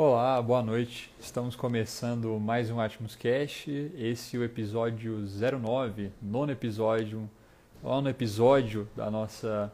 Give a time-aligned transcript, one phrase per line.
[0.00, 1.12] Olá, boa noite.
[1.18, 3.68] Estamos começando mais um Atmos Cast.
[3.98, 7.28] Esse é o episódio 09, nono episódio,
[7.82, 9.72] nono episódio da nossa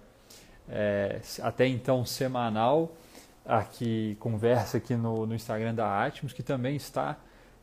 [0.66, 2.96] é, até então semanal
[3.44, 7.18] aqui conversa aqui no, no Instagram da Atmos, que também está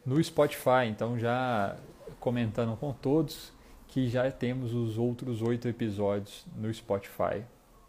[0.05, 0.85] no Spotify.
[0.87, 1.75] Então já
[2.19, 3.51] comentando com todos
[3.87, 7.43] que já temos os outros oito episódios no Spotify,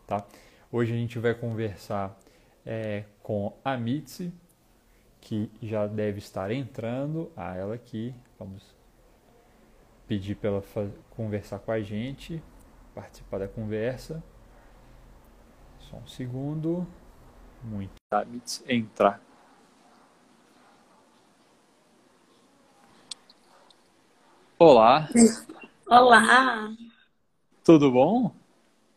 [0.07, 0.25] tá?
[0.73, 2.19] Hoje a gente vai conversar
[2.65, 4.33] é, com a Mitzi,
[5.23, 7.31] que já deve estar entrando.
[7.37, 8.15] Ah, ela aqui.
[8.39, 8.75] Vamos
[10.07, 10.65] pedir para ela
[11.11, 12.43] conversar com a gente,
[12.95, 14.23] participar da conversa.
[15.79, 16.87] Só um segundo.
[17.63, 17.95] Muito.
[18.69, 19.23] Entrar.
[24.59, 25.09] Olá.
[25.87, 26.75] Olá.
[27.65, 28.35] Tudo bom?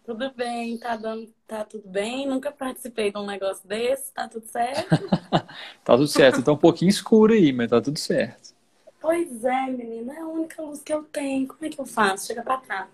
[0.03, 2.27] Tudo bem, tá dando, tá tudo bem.
[2.27, 4.89] Nunca participei de um negócio desse, tá tudo certo?
[5.83, 6.43] tá tudo certo.
[6.43, 8.53] Tá um pouquinho escuro aí, mas tá tudo certo.
[9.01, 11.47] Pois é, menina, é a única luz que eu tenho.
[11.47, 12.27] Como é que eu faço?
[12.27, 12.89] Chega pra trás.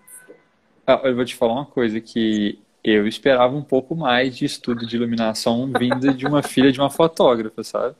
[0.86, 4.84] Ah, eu vou te falar uma coisa que eu esperava um pouco mais de estudo
[4.84, 7.94] de iluminação vinda de uma filha de uma fotógrafa, sabe?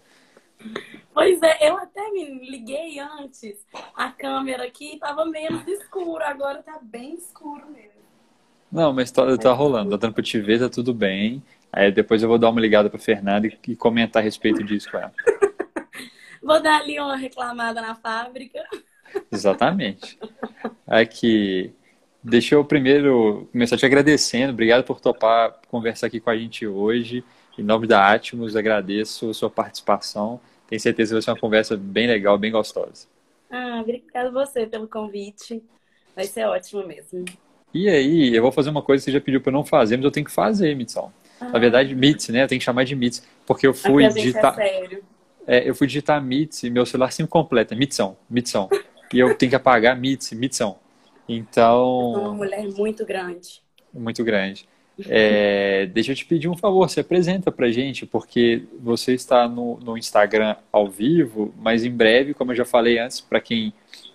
[1.15, 3.65] Pois é, eu até me liguei antes.
[3.95, 7.92] A câmera aqui tava menos escuro, agora tá bem escuro mesmo.
[8.73, 11.43] Não, mas tá, tá rolando, tá dando pra te ver, tá tudo bem.
[11.71, 14.97] Aí depois eu vou dar uma ligada pra Fernanda e comentar a respeito disso com
[14.97, 15.13] ela.
[16.43, 18.65] vou dar ali uma reclamada na fábrica.
[19.31, 20.19] Exatamente.
[20.87, 21.71] Aqui,
[22.23, 24.55] deixa eu primeiro começar te agradecendo.
[24.55, 27.23] Obrigado por topar conversar aqui com a gente hoje.
[27.59, 30.41] Em nome da Atmos, agradeço a sua participação.
[30.67, 33.07] Tenho certeza que vai ser uma conversa bem legal, bem gostosa.
[33.51, 35.63] Ah, obrigada você pelo convite.
[36.17, 37.27] Vai ser ótimo mesmo.
[37.75, 40.05] E aí, eu vou fazer uma coisa que você já pediu para não fazer, mas
[40.05, 41.11] eu tenho que fazer, Mitson.
[41.41, 41.51] Ah.
[41.51, 42.43] Na verdade, Mitz, né?
[42.43, 44.59] Eu tenho que chamar de Mitz, porque eu fui digitar.
[44.59, 44.99] É.
[45.47, 48.69] É, eu fui digitar Mitz e meu celular sempre completa, Mitzão, Mitzão.
[49.13, 50.79] e eu tenho que apagar Mitz, Mitzão.
[51.29, 52.13] Então.
[52.13, 53.61] Uma mulher muito grande.
[53.93, 54.69] Muito grande.
[55.09, 59.79] É, deixa eu te pedir um favor, se apresenta pra gente, porque você está no,
[59.81, 63.73] no Instagram ao vivo, mas em breve, como eu já falei antes, para quem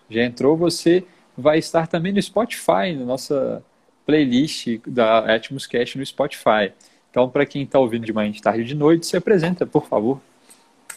[0.10, 1.04] já entrou, você
[1.38, 3.64] vai estar também no Spotify, na nossa
[4.06, 6.74] playlist da Atmos Cast no Spotify.
[7.12, 10.20] Então, para quem está ouvindo de manhã, de tarde de noite, se apresenta, por favor.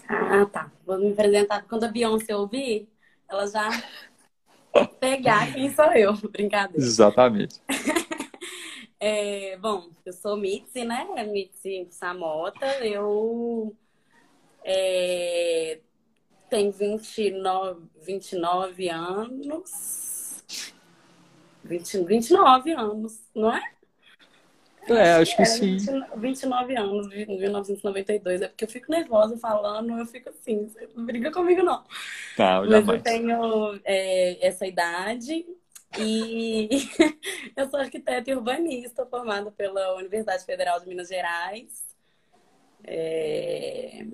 [0.08, 0.70] Ah, tá.
[0.86, 1.64] Vou me apresentar.
[1.68, 2.88] Quando a Beyoncé ouvir,
[3.28, 3.68] ela já
[4.98, 6.14] pegar quem sou eu.
[6.30, 6.82] Brincadeira.
[6.82, 7.60] Exatamente.
[8.98, 11.06] é, bom, eu sou Mitzi, né?
[11.30, 12.66] Mitzi Samota.
[12.84, 13.74] Eu
[14.64, 15.80] é,
[16.48, 20.09] tenho 29, 29 anos
[21.70, 23.62] 20, 29 anos, não é?
[24.88, 25.76] É, acho que é, sim.
[26.16, 28.42] 29 anos, 1992.
[28.42, 31.84] É porque eu fico nervosa falando, eu fico assim, não briga comigo não.
[32.36, 35.46] Tá, Mas eu tenho é, essa idade
[35.96, 36.68] e
[37.56, 41.88] eu sou arquiteta e urbanista formada pela Universidade Federal de Minas Gerais.
[42.82, 44.06] É,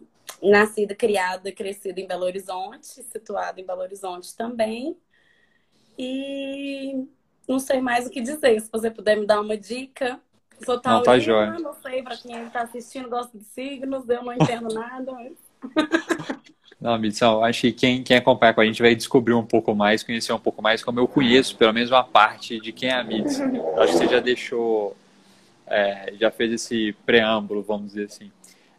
[0.42, 4.94] nascida, criada, crescida em Belo Horizonte, situada em Belo Horizonte também.
[5.98, 7.06] E
[7.48, 8.60] não sei mais o que dizer.
[8.60, 10.18] Se você puder me dar uma dica.
[10.64, 11.58] Sou taurina, não, tá jóia.
[11.58, 15.12] não sei, para quem está assistindo, gosta de signos, eu não entendo nada.
[15.12, 15.32] Mas...
[16.78, 20.02] Não, Midsão, acho que quem, quem acompanha com a gente vai descobrir um pouco mais,
[20.02, 23.02] conhecer um pouco mais, como eu conheço, pelo menos uma parte de quem é a
[23.02, 23.40] Mids.
[23.40, 24.94] Acho que você já deixou,
[25.66, 28.30] é, já fez esse preâmbulo, vamos dizer assim.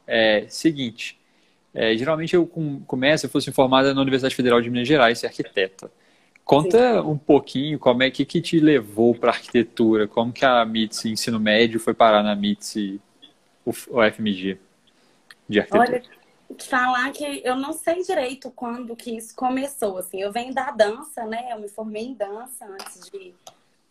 [0.05, 1.19] É, seguinte,
[1.73, 5.27] é, geralmente eu com, começo, eu fosse informada na Universidade Federal de Minas Gerais, ser
[5.27, 5.91] arquiteta.
[6.47, 7.09] Conta Sim.
[7.09, 11.41] um pouquinho como é que, que te levou para arquitetura, como que a MITS ensino
[11.41, 13.01] médio foi parar na MITS
[13.65, 14.57] o, FMG
[15.49, 16.01] de arquitetura.
[16.49, 20.71] Olha, falar que eu não sei direito quando que isso começou, assim, eu venho da
[20.71, 23.35] dança, né, eu me formei em dança antes de,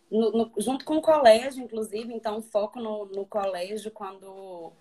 [0.09, 4.73] no, no, junto com o colégio, inclusive, então foco no, no colégio quando eu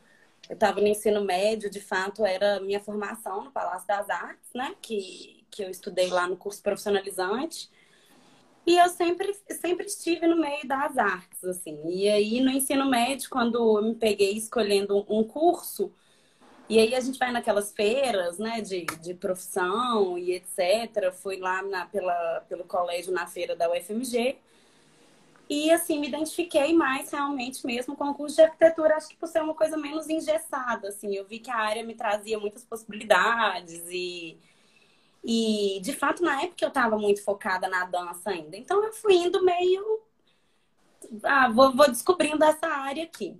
[0.49, 5.36] estava no ensino médio, de fato, era minha formação no Palácio das Artes, né, que
[5.57, 7.71] que eu estudei lá no curso profissionalizante.
[8.67, 11.81] E eu sempre, sempre estive no meio das artes, assim.
[11.89, 15.93] E aí, no ensino médio, quando eu me peguei escolhendo um curso,
[16.69, 21.13] e aí a gente vai naquelas feiras, né, de, de profissão e etc.
[21.13, 24.37] Fui lá na, pela, pelo colégio na feira da UFMG.
[25.49, 29.29] E, assim, me identifiquei mais realmente mesmo com o curso de arquitetura, acho que por
[29.29, 31.15] ser uma coisa menos engessada, assim.
[31.15, 34.37] Eu vi que a área me trazia muitas possibilidades e
[35.29, 38.57] e, de fato, na época eu estava muito focada na dança ainda.
[38.57, 40.03] Então, eu fui indo meio.
[41.25, 43.37] Ah, vou, vou descobrindo essa área aqui.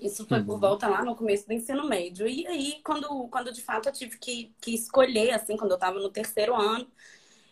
[0.00, 0.60] Isso foi por uhum.
[0.60, 2.28] volta lá no começo do ensino médio.
[2.28, 5.98] E aí, quando, quando de fato eu tive que, que escolher, assim, quando eu estava
[5.98, 6.86] no terceiro ano,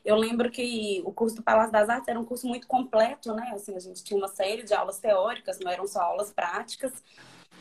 [0.05, 3.51] eu lembro que o curso do Palácio das Artes era um curso muito completo, né?
[3.53, 6.93] Assim, a gente tinha uma série de aulas teóricas, não eram só aulas práticas.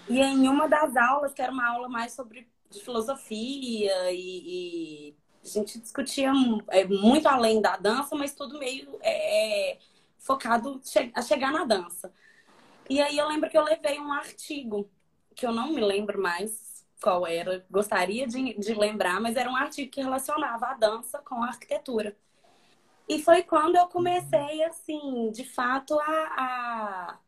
[0.07, 5.15] E em uma das aulas, que era uma aula mais sobre filosofia e, e
[5.45, 6.31] a gente discutia
[6.69, 9.77] é, muito além da dança, mas tudo meio é, é
[10.17, 10.81] focado
[11.13, 12.11] a chegar na dança.
[12.89, 14.89] E aí eu lembro que eu levei um artigo,
[15.35, 19.55] que eu não me lembro mais qual era, gostaria de, de lembrar, mas era um
[19.55, 22.15] artigo que relacionava a dança com a arquitetura.
[23.07, 27.19] E foi quando eu comecei, assim, de fato, a,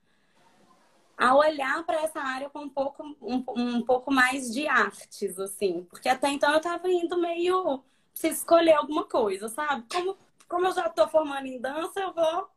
[1.18, 5.40] a, a olhar para essa área com um pouco, um, um pouco mais de artes,
[5.40, 5.86] assim.
[5.90, 7.84] Porque até então eu estava indo meio.
[8.18, 9.86] Preciso escolher alguma coisa, sabe?
[9.92, 10.18] Como,
[10.50, 12.50] como eu já estou formando em dança, eu vou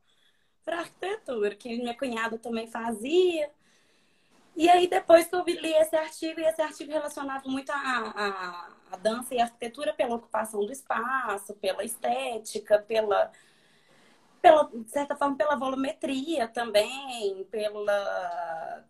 [0.64, 3.50] para arquitetura, que minha cunhada também fazia.
[4.56, 8.68] E aí, depois que eu li esse artigo, e esse artigo relacionava muito a, a,
[8.92, 13.30] a dança e a arquitetura pela ocupação do espaço, pela estética, pela,
[14.40, 18.84] pela, de certa forma, pela volumetria também, pela,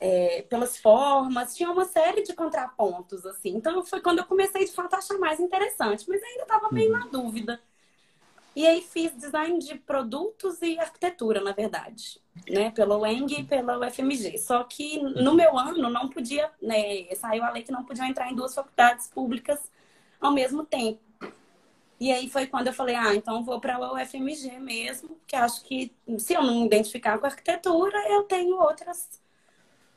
[0.00, 3.50] é, pelas formas, tinha uma série de contrapontos, assim.
[3.50, 6.92] Então, foi quando eu comecei, de fato, a achar mais interessante, mas ainda estava meio
[6.92, 6.98] uhum.
[6.98, 7.60] na dúvida.
[8.56, 12.70] E aí fiz design de produtos e arquitetura, na verdade, né?
[12.70, 14.38] Pela UENG e pela UFMG.
[14.38, 17.14] Só que no meu ano não podia, né?
[17.14, 19.60] Saiu a lei que não podiam entrar em duas faculdades públicas
[20.20, 21.00] ao mesmo tempo.
[22.00, 25.62] E aí foi quando eu falei, ah, então vou para a UFMG mesmo, que acho
[25.62, 29.20] que se eu não me identificar com arquitetura, eu tenho outras,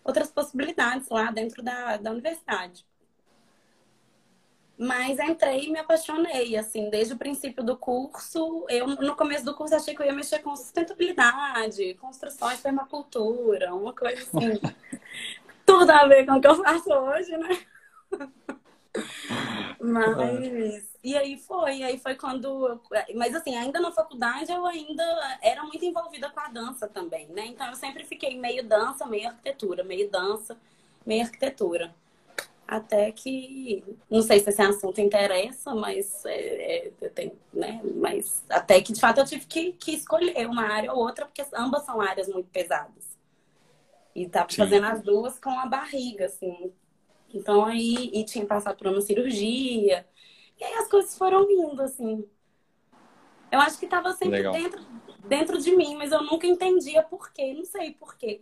[0.03, 2.85] outras possibilidades lá dentro da, da universidade.
[4.77, 8.65] Mas entrei e me apaixonei, assim, desde o princípio do curso.
[8.67, 13.94] Eu, no começo do curso, achei que eu ia mexer com sustentabilidade, construções, permacultura, uma
[13.94, 14.59] coisa assim.
[15.65, 17.59] Tudo a ver com o que eu faço hoje, né?
[19.79, 20.93] Mas.
[21.03, 22.79] E aí foi, e aí foi quando.
[23.15, 25.03] Mas assim, ainda na faculdade eu ainda
[25.41, 27.47] era muito envolvida com a dança também, né?
[27.47, 30.57] Então eu sempre fiquei meio dança, meio arquitetura, meio dança,
[31.05, 31.93] meio arquitetura.
[32.65, 37.81] Até que, não sei se esse assunto interessa, mas é, é, tem, né?
[37.95, 41.43] Mas até que de fato eu tive que, que escolher uma área ou outra, porque
[41.53, 43.17] ambas são áreas muito pesadas.
[44.15, 44.57] E Sim.
[44.57, 46.71] fazendo as duas com a barriga, assim.
[47.33, 50.06] Então aí e tinha passado por uma cirurgia.
[50.59, 52.24] E aí as coisas foram vindo, assim.
[53.51, 54.81] Eu acho que tava sempre dentro,
[55.27, 57.53] dentro de mim, mas eu nunca entendia por quê.
[57.53, 58.41] Não sei por quê.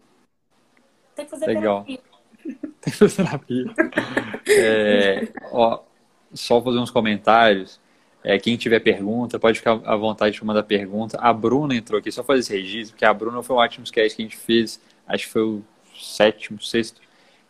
[1.16, 1.84] Tem que fazer Legal.
[1.84, 2.02] terapia.
[2.82, 3.66] Tem que fazer terapia.
[4.48, 5.84] É, ó,
[6.34, 7.80] só fazer uns comentários.
[8.24, 11.18] É, quem tiver pergunta, pode ficar à vontade de mandar pergunta.
[11.20, 14.16] A Bruna entrou aqui, só fazer esse registro, porque a Bruna foi o Atmos Cast
[14.16, 15.64] que a gente fez, acho que foi o
[15.98, 17.01] sétimo, sexto.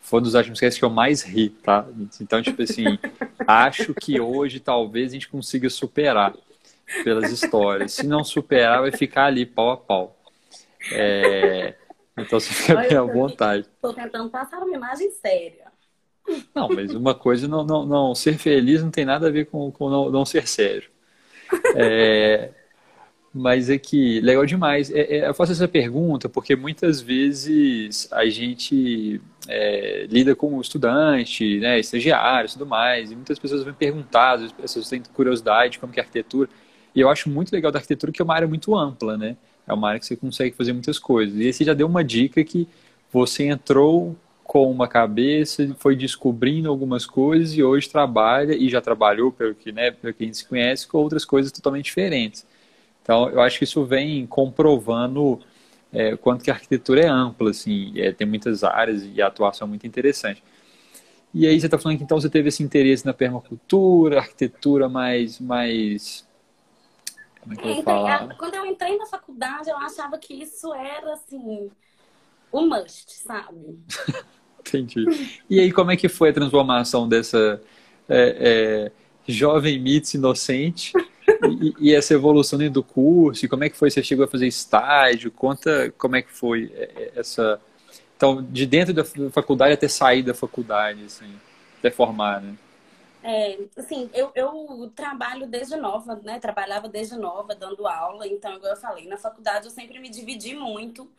[0.01, 1.85] Foi um dos Cast que eu mais ri, tá?
[2.19, 2.99] Então, tipo assim,
[3.47, 6.33] acho que hoje talvez a gente consiga superar
[7.03, 7.93] pelas histórias.
[7.93, 10.17] Se não superar, vai ficar ali pau a pau.
[10.91, 11.75] É,
[12.17, 13.67] então você fica bem à vontade.
[13.75, 15.71] Estou tentando passar uma imagem séria.
[16.53, 19.71] Não, mas uma coisa não, não, não ser feliz não tem nada a ver com,
[19.71, 20.89] com não, não ser sério.
[21.75, 22.51] É,
[23.33, 24.91] mas é que legal demais.
[24.91, 31.59] É, é, eu faço essa pergunta porque muitas vezes a gente é, lida com estudante,
[31.59, 35.99] né, estagiários, tudo mais, e muitas pessoas vêm perguntar, as pessoas têm curiosidade como que
[35.99, 36.49] é arquitetura.
[36.93, 39.37] E eu acho muito legal da arquitetura que é uma área muito ampla, né?
[39.65, 41.39] É uma área que você consegue fazer muitas coisas.
[41.39, 42.67] E você já deu uma dica que
[43.11, 49.31] você entrou com uma cabeça, foi descobrindo algumas coisas e hoje trabalha e já trabalhou,
[49.31, 52.45] pelo que, né, pelo que a gente se conhece, com outras coisas totalmente diferentes.
[53.11, 55.37] Então, eu acho que isso vem comprovando
[55.91, 59.65] é, quanto que a arquitetura é ampla, assim, é, tem muitas áreas e a atuação
[59.65, 60.41] é muito interessante.
[61.33, 65.41] E aí você está falando que então você teve esse interesse na permacultura, arquitetura mais,
[65.41, 66.25] mais
[67.41, 68.33] como é que eu vou falar?
[68.37, 71.69] Quando eu entrei na faculdade, eu achava que isso era, assim,
[72.49, 73.77] o must, sabe?
[74.61, 75.03] Entendi.
[75.49, 77.61] E aí, como é que foi a transformação dessa
[78.07, 78.91] é, é,
[79.27, 80.93] jovem Mitz inocente
[81.27, 83.45] e, e, essa evolução dentro do curso?
[83.45, 83.89] E como é que foi?
[83.89, 85.31] Você chegou a fazer estágio?
[85.31, 87.59] Conta como é que foi é, é, essa...
[88.15, 91.33] Então, de dentro da faculdade até sair da faculdade, assim,
[91.79, 92.55] até formar, né?
[93.23, 96.39] É, assim, eu, eu trabalho desde nova, né?
[96.39, 98.27] Trabalhava desde nova, dando aula.
[98.27, 101.09] Então, igual eu falei, na faculdade eu sempre me dividi muito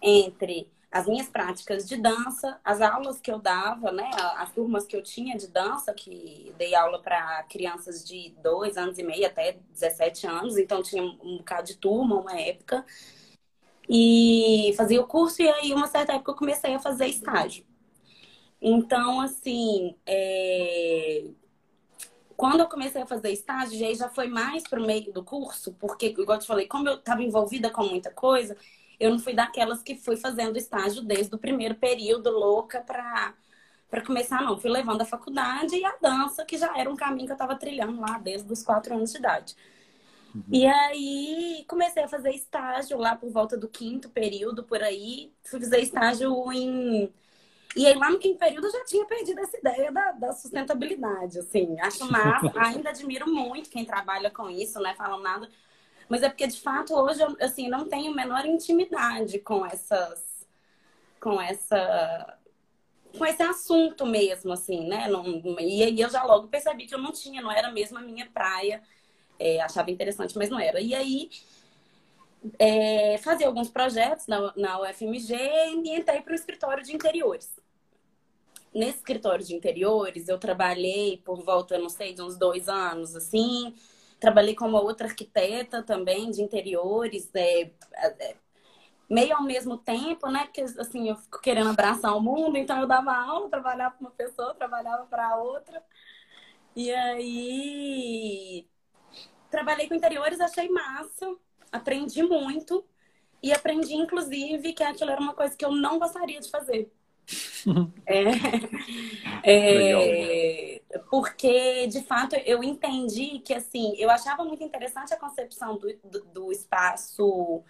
[0.00, 4.10] entre as minhas práticas de dança, as aulas que eu dava, né?
[4.36, 8.98] As turmas que eu tinha de dança, que dei aula para crianças de dois anos
[8.98, 10.58] e meio até 17 anos.
[10.58, 12.84] Então, tinha um bocado de turma, uma época.
[13.88, 17.64] E fazia o curso, e aí, uma certa época, eu comecei a fazer estágio.
[18.60, 21.24] Então, assim, é...
[22.36, 25.72] quando eu comecei a fazer estágio, aí já foi mais para o meio do curso,
[25.80, 28.56] porque, igual eu te falei, como eu estava envolvida com muita coisa,
[29.02, 33.34] eu não fui daquelas que fui fazendo estágio desde o primeiro período, louca, para
[33.90, 34.56] para começar, não.
[34.56, 37.54] Fui levando a faculdade e a dança, que já era um caminho que eu estava
[37.56, 39.54] trilhando lá desde os quatro anos de idade.
[40.34, 40.42] Uhum.
[40.50, 45.30] E aí comecei a fazer estágio lá por volta do quinto período, por aí.
[45.44, 47.12] Fui fazer estágio em.
[47.76, 51.40] E aí lá no quinto período eu já tinha perdido essa ideia da, da sustentabilidade,
[51.40, 51.78] assim.
[51.80, 54.94] Acho massa, ainda admiro muito quem trabalha com isso, né?
[54.94, 55.50] Falam nada.
[56.12, 60.46] Mas é porque, de fato, hoje eu, assim, não tenho menor intimidade com essas...
[61.18, 62.38] Com essa
[63.16, 65.08] com esse assunto mesmo, assim, né?
[65.08, 65.24] Não,
[65.58, 68.26] e aí eu já logo percebi que eu não tinha, não era mesmo a minha
[68.26, 68.82] praia.
[69.38, 70.80] É, achava interessante, mas não era.
[70.80, 71.30] E aí
[72.58, 77.50] é, fazia alguns projetos na, na UFMG e entrei para o escritório de interiores.
[78.74, 83.74] Nesse escritório de interiores, eu trabalhei por volta, não sei, de uns dois anos, assim.
[84.22, 88.36] Trabalhei com uma outra arquiteta também de interiores, é, é,
[89.10, 90.44] meio ao mesmo tempo, né?
[90.44, 94.12] Porque assim, eu fico querendo abraçar o mundo, então eu dava aula, trabalhava para uma
[94.12, 95.82] pessoa, trabalhava para outra.
[96.76, 98.68] E aí
[99.50, 101.36] trabalhei com interiores, achei massa,
[101.72, 102.86] aprendi muito
[103.42, 106.92] e aprendi inclusive que aquilo era uma coisa que eu não gostaria de fazer.
[108.06, 108.22] é,
[109.44, 115.88] é, porque de fato eu entendi que assim eu achava muito interessante a concepção do,
[116.04, 117.62] do, do espaço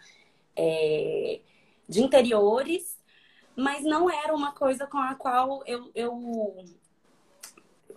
[0.56, 1.40] é,
[1.88, 2.98] de interiores,
[3.56, 6.64] mas não era uma coisa com a qual eu, eu.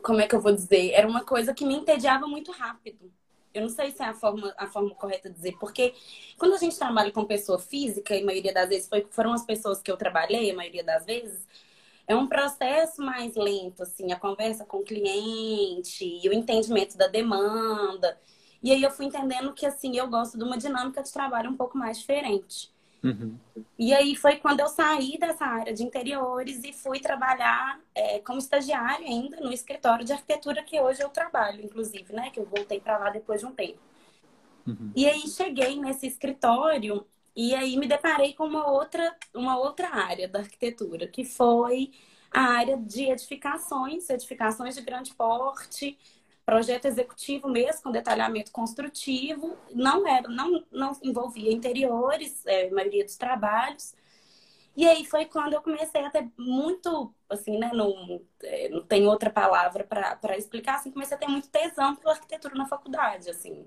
[0.03, 0.91] Como é que eu vou dizer?
[0.91, 3.11] Era uma coisa que me entediava muito rápido.
[3.55, 5.93] Eu não sei se é a forma, a forma correta de dizer, porque
[6.37, 9.45] quando a gente trabalha com pessoa física, e a maioria das vezes foi, foram as
[9.45, 11.47] pessoas que eu trabalhei, a maioria das vezes,
[12.07, 17.07] é um processo mais lento, assim, a conversa com o cliente, e o entendimento da
[17.07, 18.19] demanda.
[18.61, 21.57] E aí eu fui entendendo que, assim, eu gosto de uma dinâmica de trabalho um
[21.57, 22.74] pouco mais diferente.
[23.05, 23.37] Uhum.
[23.77, 28.39] E aí foi quando eu saí dessa área de interiores e fui trabalhar é, como
[28.39, 32.31] estagiária ainda no escritório de arquitetura que hoje eu trabalho, inclusive, né?
[32.31, 33.79] Que eu voltei para lá depois de um tempo.
[34.65, 34.91] Uhum.
[34.95, 40.27] E aí cheguei nesse escritório e aí me deparei com uma outra, uma outra área
[40.27, 41.91] da arquitetura, que foi
[42.31, 45.97] a área de edificações, edificações de grande porte,
[46.45, 53.03] projeto executivo mesmo, com detalhamento construtivo, não era, não, não envolvia interiores, é, a maioria
[53.03, 53.95] dos trabalhos.
[54.77, 59.07] E aí foi quando eu comecei a ter muito, assim, né, não, é, não tem
[59.07, 63.65] outra palavra para explicar, assim, comecei a ter muito tesão pela arquitetura na faculdade, assim.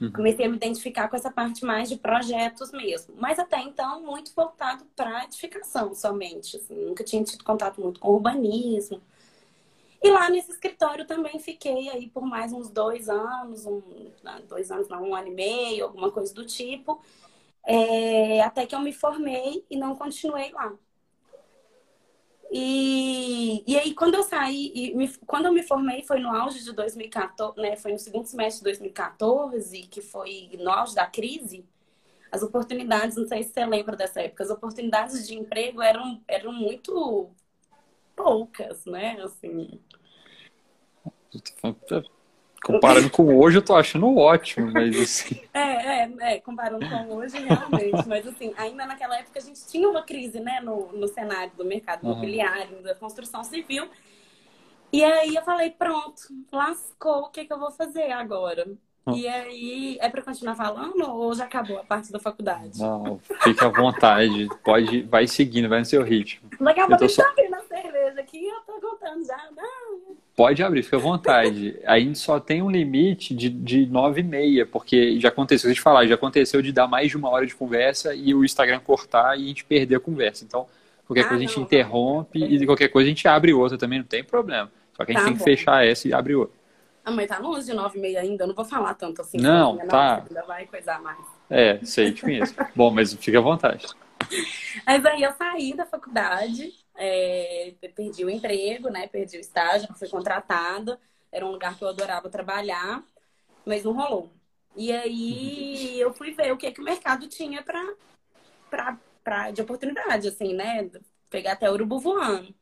[0.00, 0.12] Uhum.
[0.12, 3.14] Comecei a me identificar com essa parte mais de projetos mesmo.
[3.16, 6.56] Mas até então, muito voltado para edificação somente.
[6.56, 6.74] Assim.
[6.74, 9.00] Nunca tinha tido contato muito com urbanismo.
[10.04, 13.80] E lá nesse escritório também fiquei aí por mais uns dois anos, um,
[14.46, 17.02] dois anos, não, um ano e meio, alguma coisa do tipo,
[17.64, 20.74] é, até que eu me formei e não continuei lá.
[22.52, 26.72] E, e aí, quando eu saí, me, quando eu me formei, foi no auge de
[26.72, 27.74] 2014, né?
[27.76, 31.66] Foi no segundo semestre de 2014, que foi no auge da crise.
[32.30, 36.52] As oportunidades, não sei se você lembra dessa época, as oportunidades de emprego eram, eram
[36.52, 37.30] muito
[38.16, 39.20] poucas, né?
[39.22, 39.80] Assim.
[42.64, 45.40] Comparando com hoje, eu tô achando ótimo, mas assim.
[45.52, 48.08] É, é, é, comparando com hoje, realmente.
[48.08, 51.64] Mas assim, ainda naquela época a gente tinha uma crise, né, no, no cenário do
[51.64, 53.88] mercado imobiliário, da construção civil.
[54.90, 58.66] E aí eu falei, pronto, lascou, o que, que eu vou fazer agora?
[59.12, 62.80] E aí, é para continuar falando ou já acabou a parte da faculdade?
[62.80, 64.48] Não, fica à vontade.
[64.64, 66.48] Pode, vai seguindo, vai no seu ritmo.
[66.58, 67.22] Daqui a pouco só...
[67.22, 69.36] abrindo a cerveja aqui eu tô contando já.
[69.56, 70.16] Não.
[70.36, 71.78] Pode abrir, fica à vontade.
[71.86, 75.80] a gente só tem um limite de, de nove e meia, porque já aconteceu, deixa
[75.80, 78.80] eu falar, já aconteceu de dar mais de uma hora de conversa e o Instagram
[78.80, 80.44] cortar e a gente perder a conversa.
[80.44, 80.66] Então,
[81.06, 82.48] qualquer ah, coisa a gente não, interrompe não.
[82.48, 84.70] e qualquer coisa a gente abre outra também, não tem problema.
[84.96, 85.44] Só que a gente tá tem bom.
[85.44, 86.54] que fechar essa e abrir outra.
[87.04, 89.36] A mãe tá longe de nove e meia ainda, eu não vou falar tanto assim.
[89.36, 90.16] Não, tá.
[90.16, 91.18] Não, ainda vai coisar mais.
[91.50, 92.54] É, sei, te conheço.
[92.74, 93.86] Bom, mas fica à vontade.
[94.86, 99.06] Mas aí eu saí da faculdade, é, perdi o emprego, né?
[99.06, 101.00] Perdi o estágio, fui contratada.
[101.30, 103.02] Era um lugar que eu adorava trabalhar,
[103.64, 104.30] mas não rolou.
[104.76, 107.94] E aí eu fui ver o que, que o mercado tinha pra,
[108.70, 110.90] pra, pra, de oportunidade, assim, né?
[111.30, 112.54] Pegar até urubu voando.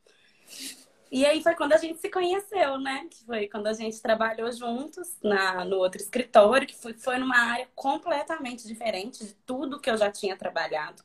[1.11, 3.07] E aí foi quando a gente se conheceu, né?
[3.09, 7.37] Que foi quando a gente trabalhou juntos na, no outro escritório, que foi, foi numa
[7.37, 11.03] área completamente diferente de tudo que eu já tinha trabalhado.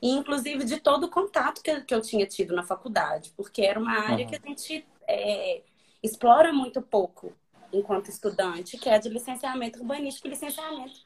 [0.00, 3.78] E inclusive de todo o contato que, que eu tinha tido na faculdade, porque era
[3.78, 4.30] uma área uhum.
[4.30, 5.62] que a gente é,
[6.02, 7.32] explora muito pouco
[7.72, 11.00] enquanto estudante, que é de licenciamento urbanístico e licenciamento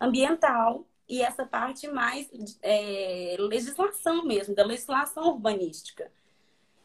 [0.00, 2.28] ambiental, e essa parte mais
[2.62, 6.10] é, legislação mesmo, da legislação urbanística.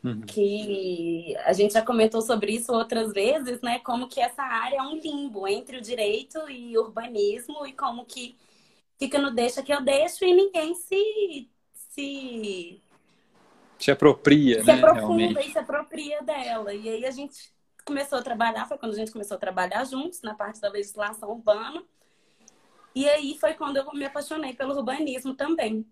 [0.04, 0.22] Uhum.
[0.22, 3.80] Que a gente já comentou sobre isso outras vezes, né?
[3.80, 8.06] Como que essa área é um limbo entre o direito e o urbanismo e como
[8.06, 8.36] que
[8.98, 12.82] fica no deixa que eu deixo e ninguém se se
[13.80, 14.74] se apropria, se né?
[14.74, 15.50] aprofunda realmente.
[15.50, 16.74] e se apropria dela.
[16.74, 17.54] E aí a gente
[17.86, 21.30] começou a trabalhar, foi quando a gente começou a trabalhar juntos na parte da legislação
[21.30, 21.84] urbana.
[22.96, 25.86] E aí foi quando eu me apaixonei pelo urbanismo também.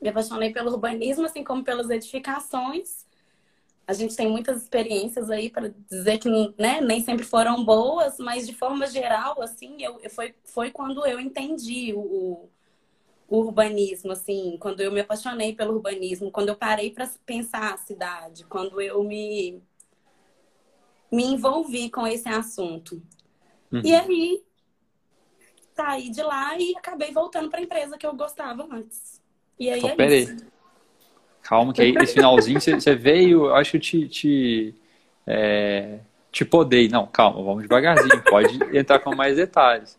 [0.00, 3.05] Me apaixonei pelo urbanismo, assim como pelas edificações.
[3.86, 6.28] A gente tem muitas experiências aí para dizer que
[6.58, 11.20] né, nem sempre foram boas, mas de forma geral, assim, eu, foi, foi quando eu
[11.20, 12.48] entendi o,
[13.28, 17.76] o urbanismo, assim, quando eu me apaixonei pelo urbanismo, quando eu parei para pensar a
[17.76, 19.62] cidade, quando eu me
[21.10, 23.00] me envolvi com esse assunto.
[23.72, 23.80] Uhum.
[23.84, 24.44] E aí
[25.74, 29.22] saí de lá e acabei voltando para a empresa que eu gostava antes.
[29.58, 30.22] E aí é peraí.
[30.24, 30.55] Isso.
[31.46, 34.74] Calma, que aí esse finalzinho você veio, acho que te, te,
[35.24, 36.00] é,
[36.32, 36.88] te podei.
[36.88, 39.96] Não, calma, vamos devagarzinho, pode entrar com mais detalhes.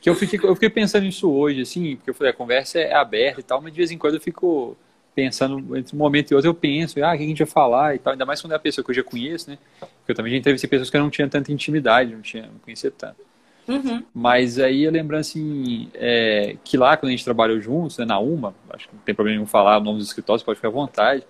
[0.00, 2.92] Que eu fiquei, eu fiquei pensando nisso hoje, assim, porque eu falei, a conversa é
[2.92, 4.76] aberta e tal, mas de vez em quando eu fico
[5.14, 7.94] pensando, entre um momento e outro eu penso, ah, o que a gente vai falar
[7.94, 9.58] e tal, ainda mais quando é a pessoa que eu já conheço, né?
[9.78, 12.58] Porque eu também já entrevistei pessoas que eu não tinha tanta intimidade, não tinha, não
[12.58, 13.18] conhecia tanto.
[13.66, 14.02] Uhum.
[14.14, 18.18] Mas aí eu lembro assim, é, que lá quando a gente trabalhou juntos, né, na
[18.18, 20.72] UMA, acho que não tem problema em falar o nome dos escritórios, pode ficar à
[20.72, 21.24] vontade.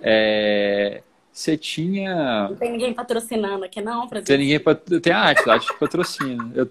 [0.00, 2.48] É, você tinha.
[2.48, 4.78] Não tem ninguém patrocinando aqui, não, pra Tem ninguém pat...
[5.00, 6.52] Tem a arte, a arte patrocina.
[6.54, 6.70] Eu...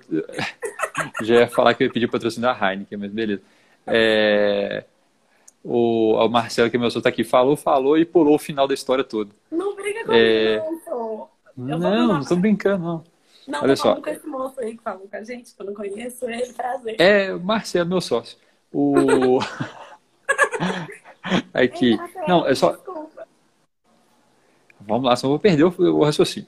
[1.26, 3.42] Já ia falar que eu ia pedir patrocínio da Heineken, mas beleza.
[3.88, 4.84] É...
[5.64, 8.68] O, o Marcelo, que é meu sócio, tá aqui, falou, falou e pulou o final
[8.68, 9.32] da história toda.
[9.52, 10.64] Não briga comigo, é...
[10.88, 13.11] não, Não, não tô brincando, não.
[13.48, 13.96] Não, Olha só.
[13.96, 16.96] com esse moço aí que falou com a gente, que eu não conheço ele, prazer.
[17.00, 18.38] É, Marcelo, meu sócio.
[18.72, 19.40] O.
[21.54, 21.98] Aqui.
[22.28, 22.72] Não, é só.
[22.72, 23.28] Desculpa.
[24.80, 26.48] Vamos lá, só vou perder o, raciocínio.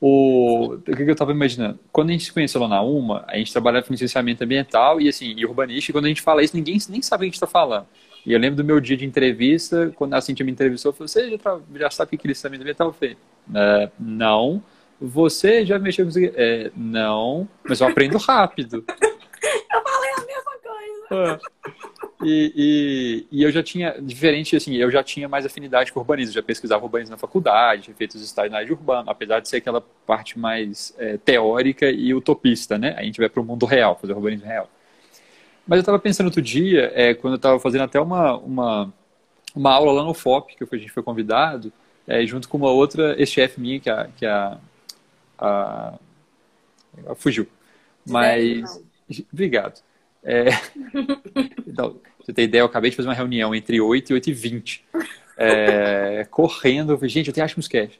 [0.00, 1.78] O, o que, eu estava imaginando?
[1.90, 5.08] Quando a gente se conheceu lá na UMA, a gente trabalhava com licenciamento ambiental e
[5.08, 7.28] assim, e urbanística, e quando a gente fala isso, ninguém nem sabe o que a
[7.28, 7.86] gente está falando.
[8.26, 11.08] E eu lembro do meu dia de entrevista, quando a Cintia me entrevistou, eu falei,
[11.08, 12.88] você já, já sabe o que é licenciamento ambiental?
[12.88, 14.62] Eu falei, uh, não.
[15.00, 16.32] Você já mexeu com isso?
[16.34, 18.84] É, não, mas eu aprendo rápido.
[18.92, 21.40] eu falei a mesma coisa.
[21.40, 21.74] Ah.
[22.22, 26.32] E, e, e, eu já tinha, diferente assim, eu já tinha mais afinidade com urbanismo,
[26.32, 29.48] já pesquisava urbanismo na faculdade, tinha feito os estágios na área de urbano, apesar de
[29.48, 32.94] ser aquela parte mais é, teórica e utopista, né?
[32.96, 34.70] A gente vai para o mundo real, fazer urbanismo real.
[35.66, 38.94] Mas eu estava pensando outro dia, é, quando eu estava fazendo até uma, uma,
[39.54, 41.72] uma aula lá no FOP, que a gente foi convidado,
[42.06, 44.58] é, junto com uma outra ex-chefe minha, que a, que a,
[45.38, 45.98] a,
[47.06, 47.46] a fugiu.
[48.06, 48.82] Mas,
[49.32, 49.80] obrigado.
[50.22, 50.46] É,
[51.66, 54.32] então, você tem ideia, eu acabei de fazer uma reunião entre 8 e 8 e
[54.32, 54.84] 20.
[55.36, 57.98] É, correndo, gente, eu tenho Atmos Cash.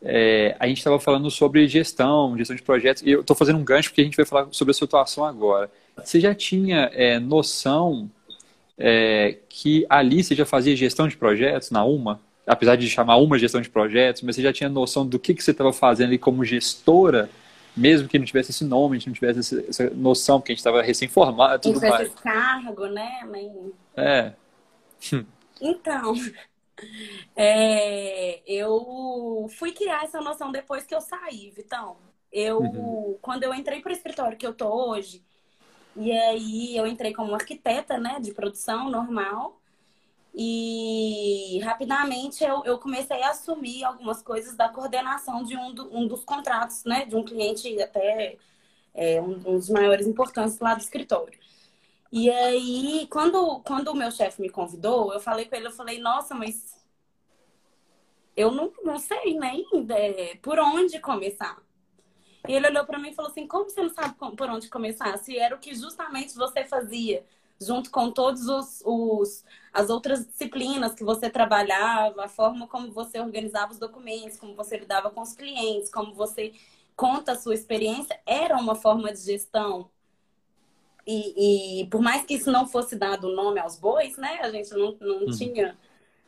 [0.00, 3.64] É, a gente estava falando sobre gestão, gestão de projetos, e eu estou fazendo um
[3.64, 5.70] gancho porque a gente vai falar sobre a situação agora.
[5.96, 8.08] Você já tinha é, noção
[8.78, 12.20] é, que ali você já fazia gestão de projetos na UMA?
[12.48, 15.44] Apesar de chamar uma gestão de projetos, mas você já tinha noção do que, que
[15.44, 17.28] você estava fazendo ali como gestora
[17.78, 20.60] mesmo que não tivesse esse nome, a gente não tivesse essa noção, porque a gente
[20.60, 22.08] estava recém-formado tudo mais.
[22.08, 23.20] esse cargo, né?
[23.30, 23.52] Mas...
[23.96, 24.32] É.
[25.60, 26.14] Então,
[27.36, 31.96] é, eu fui criar essa noção depois que eu saí, Vitão.
[32.32, 33.16] Eu, uhum.
[33.22, 35.24] quando eu entrei para o escritório que eu tô hoje,
[35.96, 39.60] e aí eu entrei como arquiteta, né, de produção normal.
[40.34, 46.06] E rapidamente eu, eu comecei a assumir algumas coisas da coordenação de um, do, um
[46.06, 47.04] dos contratos, né?
[47.06, 48.36] De um cliente até
[48.94, 51.38] é, um, um dos maiores importantes lá do escritório.
[52.10, 56.00] E aí, quando, quando o meu chefe me convidou, eu falei com ele, eu falei,
[56.00, 56.78] nossa, mas
[58.36, 61.60] eu não, não sei nem é, por onde começar.
[62.48, 65.16] E ele olhou para mim e falou assim, como você não sabe por onde começar?
[65.18, 67.26] Se era o que justamente você fazia
[67.60, 73.20] junto com todos os, os as outras disciplinas que você trabalhava, a forma como você
[73.20, 76.52] organizava os documentos, como você lidava com os clientes, como você
[76.96, 79.90] conta a sua experiência, era uma forma de gestão.
[81.06, 84.40] E, e por mais que isso não fosse dado nome aos bois, né?
[84.42, 85.30] A gente não, não uhum.
[85.30, 85.78] tinha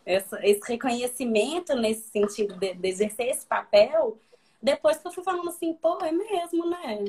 [0.07, 4.19] essa, esse reconhecimento nesse sentido de, de exercer esse papel.
[4.63, 7.05] Depois que eu fui falando assim, pô, é mesmo, né?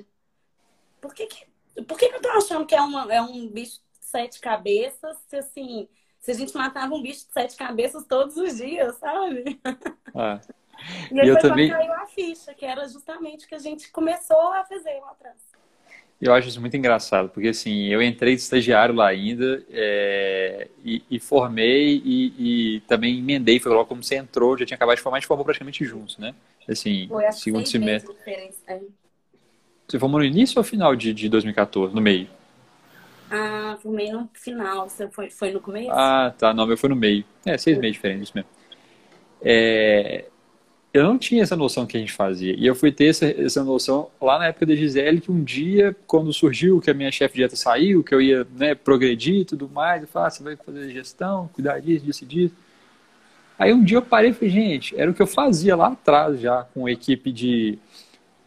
[1.00, 1.46] Por que, que,
[1.84, 3.80] por que, que eu tô achando que é, uma, é um bicho
[4.12, 5.88] sete cabeças, se assim,
[6.20, 9.60] se a gente matava um bicho de sete cabeças todos os dias, sabe?
[10.14, 10.40] Ah.
[11.12, 13.90] E aí E eu também- caiu a ficha, que era justamente o que a gente
[13.92, 15.38] começou a fazer lá atrás.
[16.20, 21.02] Eu acho isso muito engraçado, porque assim, eu entrei de estagiário lá ainda, é, e,
[21.10, 25.02] e formei e, e também emendei, foi logo como você entrou, já tinha acabado de
[25.02, 26.36] formar, a gente formou praticamente juntos, né?
[26.70, 28.12] Assim, Foi segundo semestre.
[28.12, 28.60] de diferença.
[28.68, 28.82] É.
[29.88, 31.94] Você formou no início ou final de, de 2014?
[31.94, 32.30] No meio?
[33.32, 34.90] Ah, formei no final.
[34.90, 35.90] Você foi, foi no começo?
[35.92, 36.54] Ah, tá.
[36.54, 37.24] Não, meu foi no meio.
[37.46, 38.50] É, seis meses diferente, isso mesmo.
[39.42, 40.26] É,
[40.94, 42.54] eu não tinha essa noção que a gente fazia.
[42.58, 45.96] E eu fui ter essa, essa noção lá na época da Gisele, que um dia,
[46.06, 49.46] quando surgiu que a minha chefe de dieta saiu, que eu ia né, progredir e
[49.46, 52.56] tudo mais, eu falei, ah, você vai fazer gestão, cuidar disso, disso e disso.
[53.58, 56.42] Aí um dia eu parei e falei, gente, era o que eu fazia lá atrás
[56.42, 57.80] já, com equipe de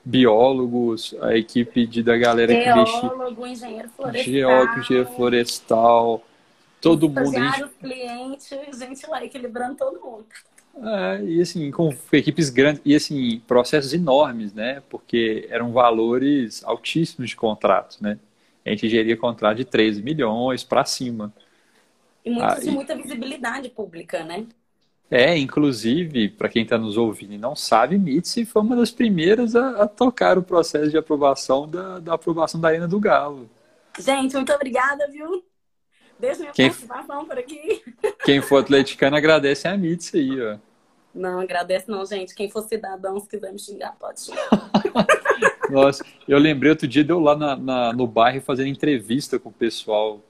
[0.04, 4.24] biólogos, a equipe de, da galera que mexia Geólogo, engenheiro florestal.
[4.24, 6.22] geólogo, engenheiro florestal,
[6.80, 7.34] todo mundo.
[7.40, 10.26] Gente, cliente, gente lá equilibrando todo mundo.
[10.76, 14.82] é, e assim, com equipes grandes, e assim, processos enormes, né?
[14.90, 18.18] Porque eram valores altíssimos de contratos, né?
[18.66, 21.32] A gente geria contrato de 13 milhões para cima.
[22.24, 24.46] E, Ah, e- muita visibilidade pública, né?
[25.16, 29.54] É, inclusive, para quem está nos ouvindo e não sabe, Mitzi foi uma das primeiras
[29.54, 33.48] a, a tocar o processo de aprovação da, da aprovação da Arena do Galo.
[33.96, 35.44] Gente, muito obrigada, viu?
[36.18, 37.80] Deixa minha Quem- participação por aqui.
[38.24, 40.56] Quem for atleticano agradece a Mitzi aí, ó.
[41.14, 42.34] Não, agradece não, gente.
[42.34, 44.48] Quem for cidadão, se quiser me xingar, pode xingar.
[45.70, 49.52] Nossa, eu lembrei outro dia, deu lá na, na- no bairro fazendo entrevista com o
[49.52, 50.20] pessoal.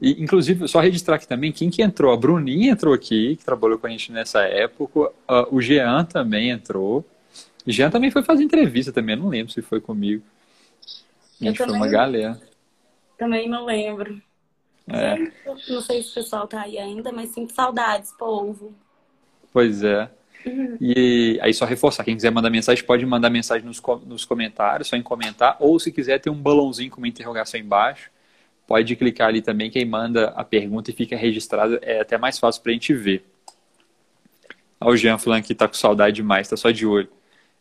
[0.00, 2.12] E, inclusive, só registrar aqui também, quem que entrou?
[2.12, 5.10] A Bruninha entrou aqui, que trabalhou com a gente nessa época.
[5.26, 7.04] Ah, o Jean também entrou.
[7.66, 10.22] E Jean também foi fazer entrevista também, eu não lembro se foi comigo.
[11.40, 11.92] A gente foi também uma não.
[11.92, 12.40] galera.
[13.18, 14.20] Também não lembro.
[14.88, 15.16] É,
[15.68, 18.72] não sei se o pessoal tá aí ainda, mas sinto saudades, povo.
[19.52, 20.08] pois é.
[20.80, 24.96] E aí, só reforçar, quem quiser mandar mensagem, pode mandar mensagem nos, nos comentários, só
[24.96, 28.10] em comentar, ou se quiser, tem um balãozinho com uma interrogação embaixo.
[28.66, 32.62] Pode clicar ali também, quem manda a pergunta e fica registrado, é até mais fácil
[32.62, 33.24] pra gente ver.
[34.80, 37.08] Olha o Jean falando que tá com saudade demais, tá só de olho.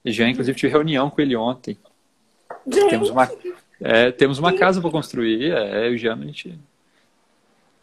[0.03, 1.77] Jean, inclusive, tive reunião com ele ontem.
[2.67, 3.29] Gente, Temos uma,
[3.79, 6.59] é, temos uma casa para construir, é, o Jean, a gente.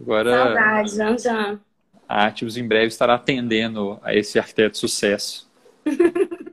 [0.01, 1.61] Agora, saudade, Jan Jan.
[2.09, 5.49] a Ativos em breve estará atendendo a esse arquiteto sucesso.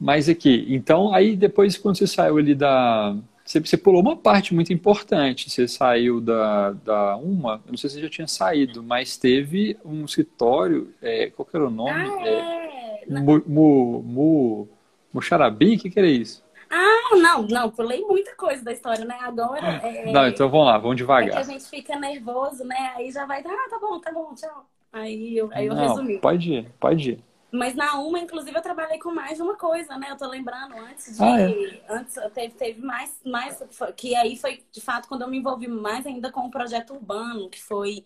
[0.00, 3.16] Mas aqui, então, aí depois, quando você saiu ali da.
[3.44, 5.50] Você, você pulou uma parte muito importante.
[5.50, 9.76] Você saiu da, da uma, eu não sei se você já tinha saído, mas teve
[9.84, 11.90] um escritório, é, qual que era o nome?
[11.90, 13.20] Ah, É, é.
[13.20, 14.68] Mu, Mu, Mu,
[15.12, 15.76] Muxarabi?
[15.76, 16.42] O que, que era isso?
[16.70, 19.16] Ah, não, não, pulei muita coisa da história, né?
[19.20, 21.38] Agora é, Não, então vamos lá, vamos é que devagar.
[21.38, 22.92] a gente fica nervoso, né?
[22.96, 24.66] Aí já vai, ah, tá bom, tá bom, tchau.
[24.92, 26.18] Aí eu, aí eu Não, resumi.
[26.18, 27.24] pode ir, pode ir.
[27.54, 30.08] Mas na uma, inclusive, eu trabalhei com mais de uma coisa, né?
[30.10, 31.22] Eu tô lembrando antes de.
[31.22, 31.84] Ah, é?
[31.88, 33.62] Antes teve, teve mais, mais.
[33.96, 37.48] Que aí foi, de fato, quando eu me envolvi mais ainda com o projeto urbano,
[37.48, 38.04] que foi.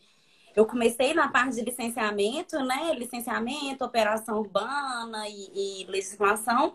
[0.55, 2.93] Eu comecei na parte de licenciamento, né?
[2.95, 6.75] Licenciamento, operação urbana e, e legislação.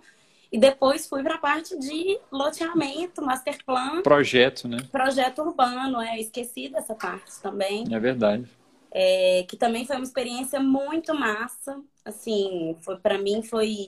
[0.51, 4.77] E depois fui para a parte de loteamento, master plan, Projeto, né?
[4.91, 6.01] projeto urbano.
[6.01, 7.83] É, esqueci dessa parte também.
[7.91, 8.49] É verdade.
[8.91, 11.79] É, que também foi uma experiência muito massa.
[12.05, 13.87] Assim, foi para mim foi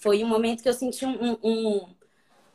[0.00, 1.94] foi um momento que eu senti um, um-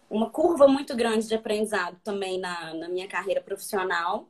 [0.10, 4.30] uma curva muito grande de aprendizado também na, na minha carreira profissional.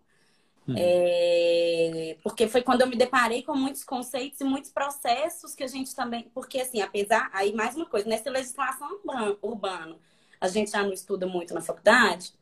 [0.67, 0.75] Uhum.
[0.77, 5.67] É, porque foi quando eu me deparei com muitos conceitos e muitos processos que a
[5.67, 6.29] gente também.
[6.33, 7.29] Porque, assim, apesar.
[7.33, 9.97] Aí, mais uma coisa, nessa legislação urban- urbana,
[10.41, 12.33] a gente já não estuda muito na faculdade.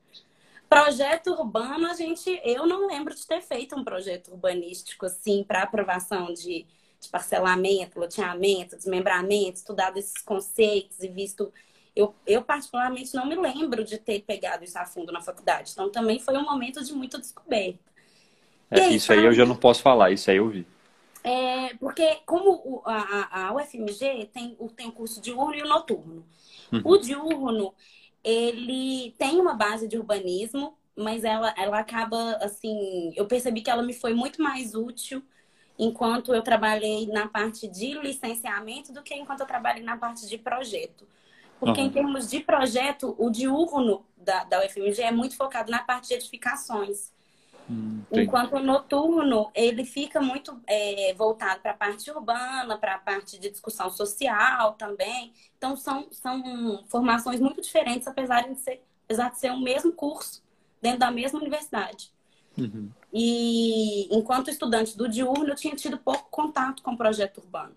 [0.69, 2.41] Projeto urbano, a gente.
[2.43, 6.65] Eu não lembro de ter feito um projeto urbanístico, assim, para aprovação de,
[7.03, 11.51] de parcelamento, loteamento, desmembramento, estudado esses conceitos e visto.
[11.95, 15.71] Eu, eu, particularmente, não me lembro de ter pegado isso a fundo na faculdade.
[15.73, 17.79] Então, também foi um momento de muita descoberta.
[18.71, 20.65] É, aí, isso aí eu já não posso falar, isso aí eu vi.
[21.23, 26.25] É, porque como a, a- UFMG tem, o- tem o curso diurno e o noturno.
[26.71, 26.81] Uhum.
[26.83, 27.73] O diurno,
[28.23, 33.13] ele tem uma base de urbanismo, mas ela, ela acaba, assim...
[33.15, 35.23] Eu percebi que ela me foi muito mais útil
[35.77, 40.37] enquanto eu trabalhei na parte de licenciamento do que enquanto eu trabalhei na parte de
[40.37, 41.07] projeto.
[41.59, 41.87] Porque Uhum.
[41.87, 46.15] em termos de projeto, o diurno da, da UFMG é muito focado na parte de
[46.15, 47.11] edificações.
[47.69, 48.03] Hum.
[48.11, 53.39] Enquanto o noturno, ele fica muito é, voltado para a parte urbana, para a parte
[53.39, 55.33] de discussão social também.
[55.57, 60.43] Então, são, são formações muito diferentes, apesar de, ser, apesar de ser o mesmo curso
[60.81, 62.11] dentro da mesma universidade.
[62.57, 62.91] Uhum.
[63.13, 67.75] E enquanto estudante do diurno, eu tinha tido pouco contato com o projeto urbano.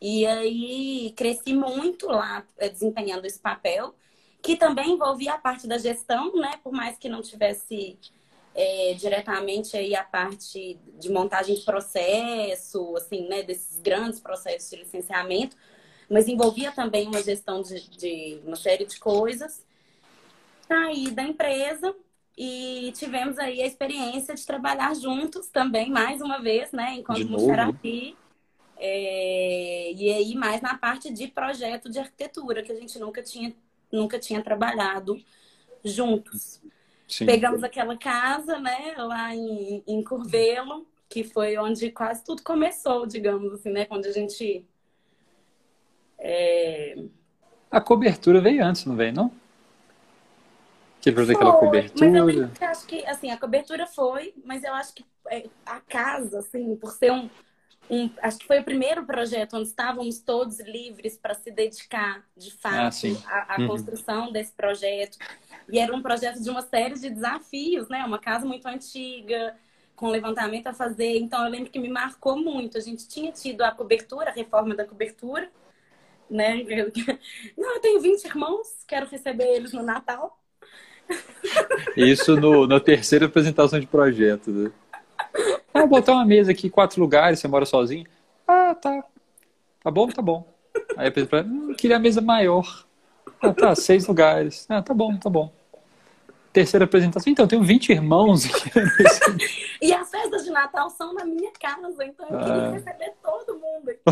[0.00, 3.94] E aí cresci muito lá eh, desempenhando esse papel,
[4.42, 6.52] que também envolvia a parte da gestão, né?
[6.62, 7.98] Por mais que não tivesse
[8.54, 13.42] é, diretamente aí a parte de montagem de processo, assim, né?
[13.42, 15.56] Desses grandes processos de licenciamento,
[16.08, 19.66] mas envolvia também uma gestão de, de uma série de coisas.
[20.66, 21.94] Saí da empresa
[22.40, 26.94] e tivemos aí a experiência de trabalhar juntos também, mais uma vez, né?
[26.94, 28.16] Enquanto Muxarapi.
[28.76, 33.52] É, e aí mais na parte de projeto de arquitetura, que a gente nunca tinha,
[33.90, 35.20] nunca tinha trabalhado
[35.84, 36.62] juntos.
[37.08, 37.26] Sim.
[37.26, 43.52] Pegamos aquela casa, né, lá em, em Curvelo, que foi onde quase tudo começou, digamos
[43.52, 43.84] assim, né?
[43.84, 44.64] Quando a gente.
[46.18, 46.96] É...
[47.68, 49.32] A cobertura veio antes, não veio, não?
[51.00, 52.24] Que fazer aquela cobertura.
[52.24, 56.40] Mas eu acho que, assim, a cobertura foi, mas eu acho que é, a casa,
[56.40, 57.28] assim, por ser um,
[57.90, 62.50] um, acho que foi o primeiro projeto onde estávamos todos livres para se dedicar de
[62.50, 63.68] fato ah, à, à uhum.
[63.68, 65.18] construção desse projeto.
[65.70, 68.04] E era um projeto de uma série de desafios, né?
[68.04, 69.54] Uma casa muito antiga,
[69.96, 71.18] com levantamento a fazer.
[71.18, 72.76] Então eu lembro que me marcou muito.
[72.76, 75.50] A gente tinha tido a cobertura, a reforma da cobertura,
[76.30, 76.62] né?
[77.56, 80.37] Não, eu tenho 20 irmãos, quero receber eles no Natal.
[81.96, 84.70] Isso no, na terceira apresentação de projeto, né?
[85.72, 88.06] Ah, botar uma mesa aqui, quatro lugares, você mora sozinho.
[88.46, 89.04] Ah, tá.
[89.82, 90.46] Tá bom, tá bom.
[90.96, 92.84] Aí eu pensei, hum, queria a mesa maior.
[93.40, 94.66] Ah, tá, seis lugares.
[94.68, 95.52] Ah, tá bom, tá bom.
[96.52, 97.30] Terceira apresentação.
[97.30, 98.70] Então, eu tenho 20 irmãos aqui.
[99.82, 102.70] e as festas de Natal são na minha casa, então eu queria ah.
[102.70, 104.02] receber todo mundo aqui.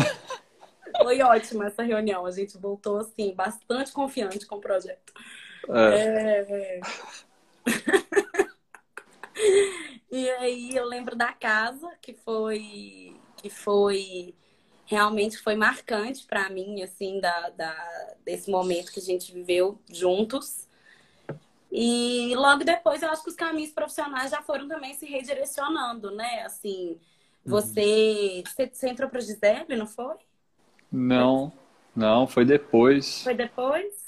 [1.01, 2.25] Foi ótima essa reunião.
[2.25, 5.13] A gente voltou, assim, bastante confiante com o projeto.
[5.69, 6.79] É.
[6.79, 6.79] é...
[10.09, 14.33] E aí eu lembro da casa que foi que foi
[14.85, 20.65] realmente foi marcante para mim assim da, da, desse momento que a gente viveu juntos.
[21.69, 26.43] E logo depois eu acho que os caminhos profissionais já foram também se redirecionando, né?
[26.43, 26.97] Assim,
[27.45, 28.69] você uhum.
[28.73, 30.15] você, entrou para Gisele, não foi?
[30.89, 31.51] Não,
[31.93, 33.23] não, foi depois.
[33.23, 34.06] Foi depois?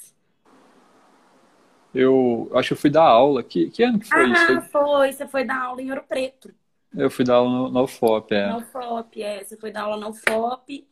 [1.94, 3.42] Eu acho que eu fui dar aula.
[3.42, 4.52] Que, que ano que foi ah, isso?
[4.52, 5.12] Ah, foi.
[5.12, 6.54] Você foi dar aula em Ouro Preto.
[6.94, 8.48] Eu fui dar aula no, no UFOP, é.
[8.48, 9.44] No UFOP, é.
[9.44, 10.86] Você foi dar aula no UFOP.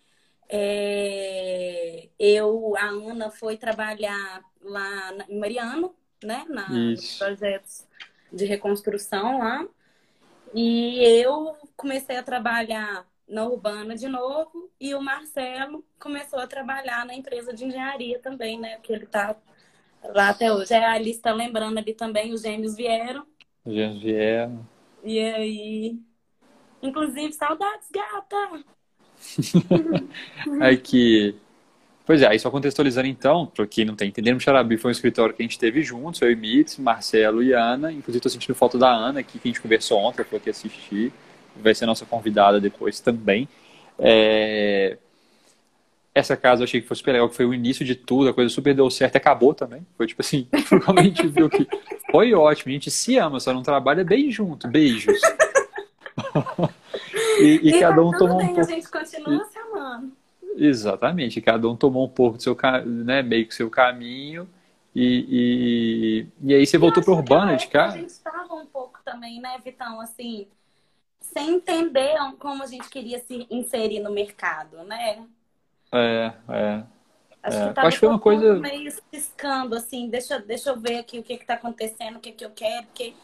[0.49, 2.09] É...
[2.19, 6.45] Eu, a Ana, foi trabalhar lá em Mariano, né?
[6.49, 7.87] Na, nos projetos
[8.33, 9.67] de reconstrução lá.
[10.55, 14.71] E eu comecei a trabalhar na Urbana de novo.
[14.81, 18.79] E o Marcelo começou a trabalhar na empresa de engenharia também, né?
[18.83, 19.37] Que ele tá
[20.05, 20.73] lá até hoje.
[20.73, 23.25] É, a Alice tá lembrando ali também, os gêmeos vieram.
[23.65, 24.67] Os gêmeos vieram.
[25.05, 25.99] E aí.
[26.83, 28.65] Inclusive, saudades, gata!
[30.61, 31.35] aí que.
[32.07, 34.93] Pois é, aí só contextualizando então, para quem não está entendendo, o Xarabi foi um
[34.93, 37.93] escritório que a gente teve juntos, eu e Mitz, Marcelo e Ana.
[37.93, 41.13] Inclusive, estou sentindo falta da Ana aqui, que a gente conversou ontem, foi aqui assistir.
[41.55, 43.47] Vai ser nossa convidada depois também.
[43.99, 44.97] É...
[46.19, 48.35] Essa casa eu achei que foi super legal, que foi o início de tudo, a
[48.35, 49.87] coisa super deu certo e acabou também.
[49.97, 51.65] Foi tipo assim, a gente viu que
[52.11, 54.67] foi ótimo, a gente se ama, só não trabalha bem junto.
[54.67, 55.21] Beijos.
[57.39, 58.61] e, e, e, cada um tomou bem, um pouco.
[58.61, 60.13] A gente continua se amando.
[60.57, 64.49] Exatamente, cada um tomou um pouco do seu, né, meio que seu caminho.
[64.93, 67.87] E, e, e aí você e voltou para Urbana de cá?
[67.87, 70.49] A gente estava um pouco também, né, Vitão, assim,
[71.21, 75.25] sem entender como a gente queria se inserir no mercado, né?
[75.92, 76.83] É, é.
[77.42, 77.72] Acho é.
[77.72, 81.22] que, acho que foi uma coisa meio ciscando, assim, deixa, deixa eu ver aqui o
[81.22, 83.14] que está acontecendo, o que, que eu quero, porque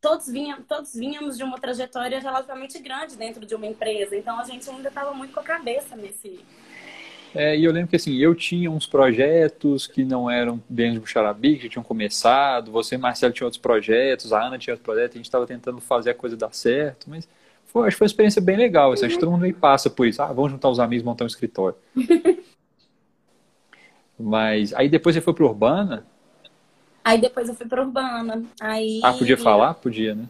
[0.00, 4.44] todos, vinham, todos vínhamos de uma trajetória relativamente grande dentro de uma empresa, então a
[4.44, 6.40] gente ainda estava muito com a cabeça nesse.
[7.34, 11.06] É, e eu lembro que assim, eu tinha uns projetos que não eram dentro do
[11.06, 15.18] Xarabi, que tinham começado, você, Marcelo, tinha outros projetos, a Ana tinha outros projetos, a
[15.18, 17.26] gente estava tentando fazer a coisa dar certo, mas
[17.74, 18.92] foi, acho que foi uma experiência bem legal.
[18.92, 20.22] Assim, acho que todo mundo aí passa por isso.
[20.22, 21.76] Ah, vamos juntar os amigos e montar um escritório.
[24.16, 26.06] Mas aí depois você foi para Urbana?
[27.04, 28.44] Aí depois eu fui para Urbana.
[28.60, 29.00] Aí...
[29.02, 29.74] Ah, podia falar?
[29.74, 30.28] Podia, né?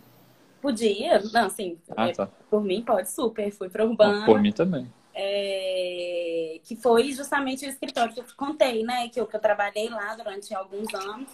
[0.62, 1.22] Podia.
[1.34, 2.30] Não, assim, ah, tá.
[2.50, 3.50] por mim pode super.
[3.50, 4.24] Fui para Urbana.
[4.24, 4.90] por mim também.
[5.14, 6.58] É...
[6.64, 9.10] Que foi justamente o escritório que eu contei, né?
[9.10, 11.28] Que eu, que eu trabalhei lá durante alguns anos.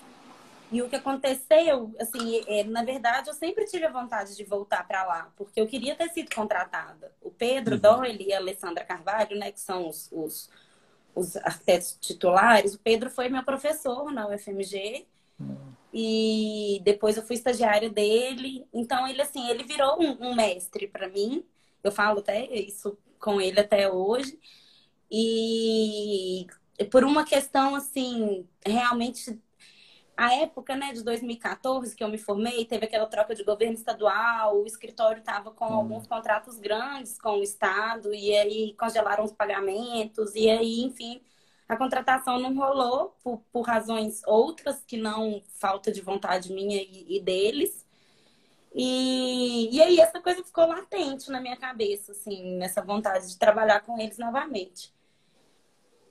[0.73, 4.87] E o que aconteceu, assim, é, na verdade, eu sempre tive a vontade de voltar
[4.87, 7.13] para lá, porque eu queria ter sido contratada.
[7.21, 7.81] O Pedro uhum.
[7.81, 10.49] Doyle e a Alessandra Carvalho, né, que são os, os,
[11.15, 15.07] os arquitetos titulares, o Pedro foi meu professor na UFMG.
[15.41, 15.71] Uhum.
[15.93, 18.65] E depois eu fui estagiária dele.
[18.73, 21.45] Então ele assim, ele virou um, um mestre para mim.
[21.83, 24.39] Eu falo até isso com ele até hoje.
[25.11, 26.47] E
[26.91, 29.39] por uma questão assim, realmente
[30.21, 34.61] a época, né, de 2014 que eu me formei, teve aquela troca de governo estadual,
[34.61, 35.73] o escritório estava com hum.
[35.73, 41.23] alguns contratos grandes com o estado e aí congelaram os pagamentos e aí, enfim,
[41.67, 47.17] a contratação não rolou por, por razões outras que não falta de vontade minha e,
[47.17, 47.87] e deles.
[48.75, 53.81] E, e aí essa coisa ficou latente na minha cabeça, assim, nessa vontade de trabalhar
[53.81, 54.95] com eles novamente.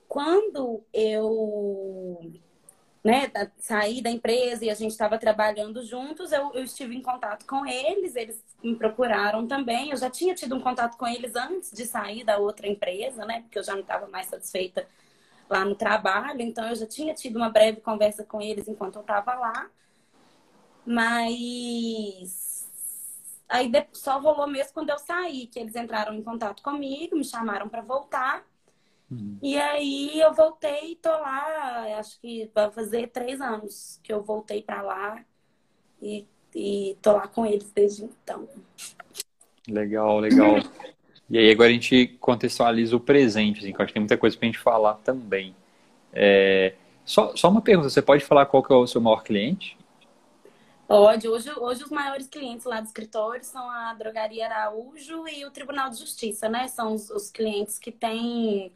[0.08, 2.32] Quando eu
[3.02, 7.46] né, saí da empresa e a gente estava trabalhando juntos, eu, eu, estive em contato
[7.46, 9.90] com eles, eles me procuraram também.
[9.90, 13.40] Eu já tinha tido um contato com eles antes de sair da outra empresa, né,
[13.42, 14.86] porque eu já não estava mais satisfeita
[15.48, 19.02] lá no trabalho, então eu já tinha tido uma breve conversa com eles enquanto eu
[19.02, 19.70] estava lá.
[20.86, 22.68] Mas
[23.48, 27.68] aí só rolou mesmo quando eu saí, que eles entraram em contato comigo, me chamaram
[27.68, 28.44] para voltar.
[29.10, 29.38] Uhum.
[29.42, 34.22] E aí eu voltei e tô lá, acho que vai fazer três anos que eu
[34.22, 35.24] voltei para lá
[36.00, 38.48] e, e tô lá com eles desde então.
[39.68, 40.56] Legal, legal.
[41.28, 44.16] E aí agora a gente contextualiza o presente, assim, que eu acho que tem muita
[44.16, 45.54] coisa pra gente falar também.
[46.12, 46.74] É...
[47.04, 49.76] Só, só uma pergunta, você pode falar qual que é o seu maior cliente?
[50.86, 51.28] Pode.
[51.28, 55.88] Hoje, hoje os maiores clientes lá do escritório são a Drogaria Araújo e o Tribunal
[55.88, 56.66] de Justiça, né?
[56.66, 58.72] São os, os clientes que têm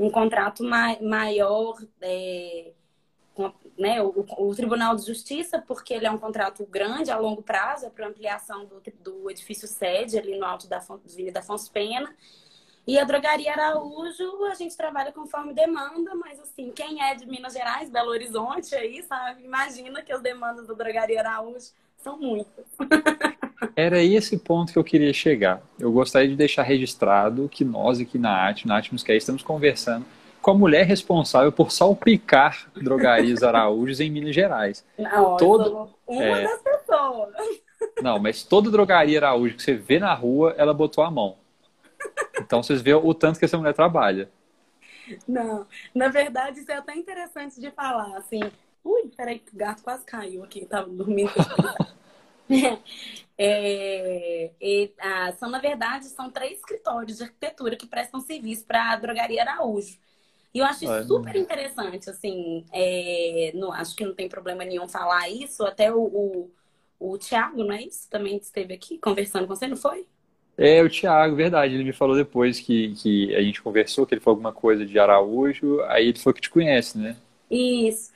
[0.00, 2.72] um contrato ma maior é,
[3.34, 7.42] com, né, o, o, Tribunal de Justiça, porque ele é um contrato grande, a longo
[7.42, 12.14] prazo, é para ampliação do, do edifício sede ali no alto da Avenida Afonso Pena.
[12.86, 17.52] E a Drogaria Araújo, a gente trabalha conforme demanda, mas assim, quem é de Minas
[17.52, 19.44] Gerais, Belo Horizonte aí, sabe?
[19.44, 22.64] Imagina que as demandas da Drogaria Araújo são muitas.
[23.76, 25.62] Era esse ponto que eu queria chegar.
[25.78, 30.04] Eu gostaria de deixar registrado que nós aqui na AT, na Atmos que estamos conversando
[30.40, 34.84] com a mulher responsável por salpicar drogarias Araújos em Minas Gerais.
[34.98, 36.44] Não, Todo, uma é...
[36.44, 37.34] das pessoas.
[38.02, 41.36] Não, mas toda drogaria Araújo que você vê na rua, ela botou a mão.
[42.38, 44.30] Então vocês veem o tanto que essa mulher trabalha.
[45.26, 48.40] Não, na verdade isso é até interessante de falar, assim.
[48.82, 51.32] Ui, peraí, o gato quase caiu aqui, tava dormindo.
[53.42, 58.92] É, e, ah, são, na verdade, são três escritórios de arquitetura que prestam serviço para
[58.92, 59.98] a Drogaria Araújo.
[60.54, 65.28] E eu acho super interessante, assim, é, não, acho que não tem problema nenhum falar
[65.30, 66.52] isso, até o, o,
[66.98, 68.08] o Tiago, não é isso?
[68.10, 70.06] Também esteve aqui conversando com você, não foi?
[70.56, 74.20] É, o Tiago, verdade, ele me falou depois que, que a gente conversou, que ele
[74.20, 77.16] falou alguma coisa de Araújo, aí ele falou que te conhece, né?
[77.50, 78.12] Isso.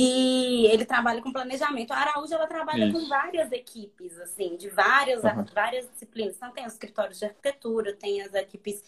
[0.00, 1.90] E ele trabalha com planejamento.
[1.90, 2.96] A Araújo ela trabalha Isso.
[2.96, 5.44] com várias equipes, assim, de várias, uhum.
[5.52, 6.36] várias disciplinas.
[6.36, 8.80] Então tem os escritórios de arquitetura, tem as equipes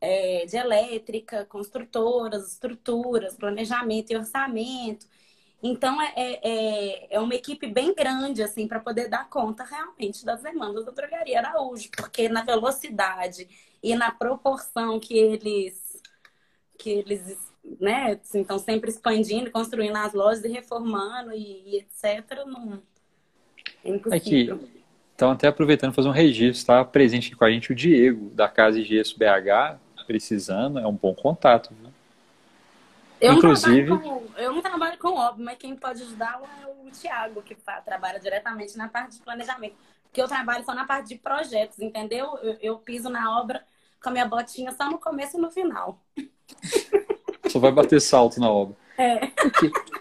[0.00, 5.06] é, de elétrica, construtoras, estruturas, planejamento e orçamento.
[5.62, 10.24] Então é, é, é, é uma equipe bem grande, assim, para poder dar conta realmente
[10.24, 13.48] das demandas da drogaria Araújo, porque na velocidade
[13.80, 16.02] e na proporção que eles
[16.76, 17.47] que eles
[17.80, 22.44] né, assim, estão sempre expandindo, construindo as lojas e reformando e, e etc.
[22.46, 22.82] Não
[23.84, 24.56] é impossível.
[24.56, 24.78] Aqui.
[25.14, 28.48] Então, até aproveitando fazer um registro, está presente aqui com a gente o Diego, da
[28.48, 31.74] Casa Gesso BH, precisando, é um bom contato.
[31.74, 31.90] Viu?
[33.20, 33.90] Eu Inclusive...
[33.90, 37.56] Não com, eu não trabalho com óbvio, mas quem pode ajudar é o Tiago, que
[37.84, 39.74] trabalha diretamente na parte de planejamento.
[40.04, 42.38] Porque eu trabalho só na parte de projetos, entendeu?
[42.40, 43.64] Eu, eu piso na obra
[44.00, 46.00] com a minha botinha só no começo e no final.
[47.48, 48.76] Só vai bater salto na obra.
[48.96, 49.28] É.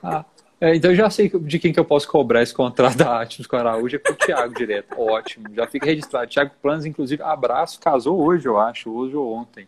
[0.04, 0.26] Ah,
[0.60, 3.56] é, então já sei de quem que eu posso cobrar esse contrato da Atmos com
[3.56, 5.00] Araújo, é com o Thiago direto.
[5.00, 6.28] Ótimo, já fica registrado.
[6.28, 9.68] Thiago Planos, inclusive, abraço, casou hoje, eu acho, hoje ou ontem.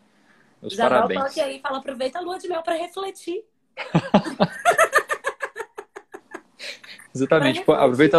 [0.59, 1.35] Meus já parabéns.
[1.35, 3.43] Já aí fala, aproveita a lua de mel para refletir.
[7.13, 8.17] Exatamente, aproveita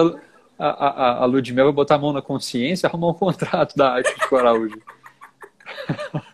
[0.58, 3.08] a, a, a, a lua de mel, vai botar a mão na consciência e arrumar
[3.08, 4.80] um contrato da Atmos com Araújo.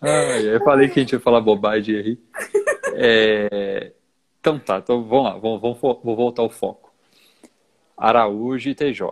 [0.00, 2.18] Ah, eu falei que a gente ia falar bobagem aí.
[2.94, 3.92] É...
[4.40, 6.90] Então tá, então vamos lá, vamos, vamos, vou voltar ao foco.
[8.00, 9.06] Araújo e TJ.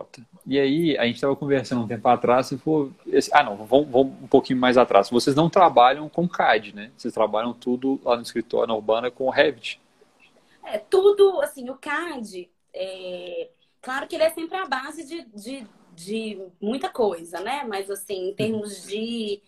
[0.47, 2.91] E aí, a gente estava conversando um tempo atrás e falou.
[3.31, 5.11] Ah, não, vamos, vamos, um pouquinho mais atrás.
[5.11, 6.91] Vocês não trabalham com CAD, né?
[6.97, 9.79] Vocês trabalham tudo lá no escritório, na Urbana, com Revit.
[10.65, 13.49] É, tudo, assim, o CAD, é...
[13.79, 17.63] claro que ele é sempre a base de, de, de muita coisa, né?
[17.67, 19.39] Mas, assim, em termos de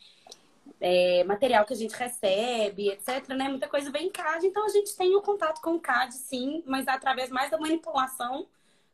[0.81, 3.29] é, material que a gente recebe, etc.
[3.29, 3.47] Né?
[3.47, 6.63] Muita coisa vem em CAD, então a gente tem o contato com o CAD, sim,
[6.65, 8.47] mas através mais da manipulação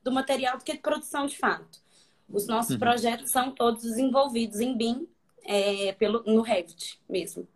[0.04, 1.80] do material do que de produção de fato.
[2.30, 2.80] Os nossos uhum.
[2.80, 5.08] projetos são todos desenvolvidos em BIM,
[5.46, 7.48] é, pelo, no Revit mesmo.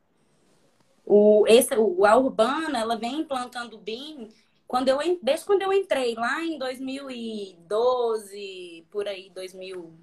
[1.06, 4.30] O, esse, o, a Urbana, ela vem implantando BIM
[4.66, 9.94] quando eu, desde quando eu entrei lá em 2012, por aí, 2000,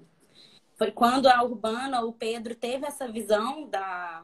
[0.79, 4.23] foi quando a Urbana, o Pedro teve essa visão da,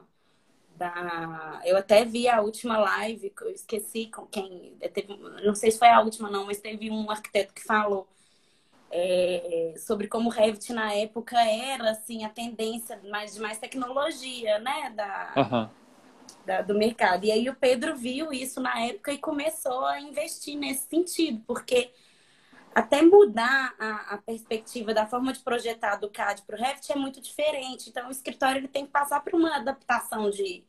[0.78, 5.70] da eu até vi a última live, que eu esqueci com quem, teve, não sei
[5.70, 8.08] se foi a última não, mas teve um arquiteto que falou
[8.90, 14.58] é, sobre como o Revit na época era assim a tendência mais de mais tecnologia,
[14.60, 15.70] né, da, uhum.
[16.46, 17.26] da, do mercado.
[17.26, 21.92] E aí o Pedro viu isso na época e começou a investir nesse sentido, porque
[22.76, 26.96] até mudar a, a perspectiva da forma de projetar do CAD para o Revit é
[26.96, 27.90] muito diferente.
[27.90, 30.64] Então o escritório ele tem que passar por uma adaptação de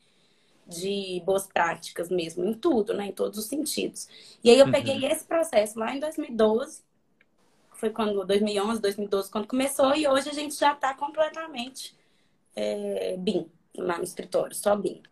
[0.69, 3.07] de boas práticas mesmo, em tudo, né?
[3.07, 4.09] Em todos os sentidos.
[4.43, 5.07] E aí eu peguei uhum.
[5.07, 6.85] esse processo lá em 2012
[7.77, 11.95] foi quando 2011, 2012, quando começou, e hoje a gente já está completamente
[12.55, 13.47] é, BIM
[13.77, 15.03] lá no escritório, só BIM.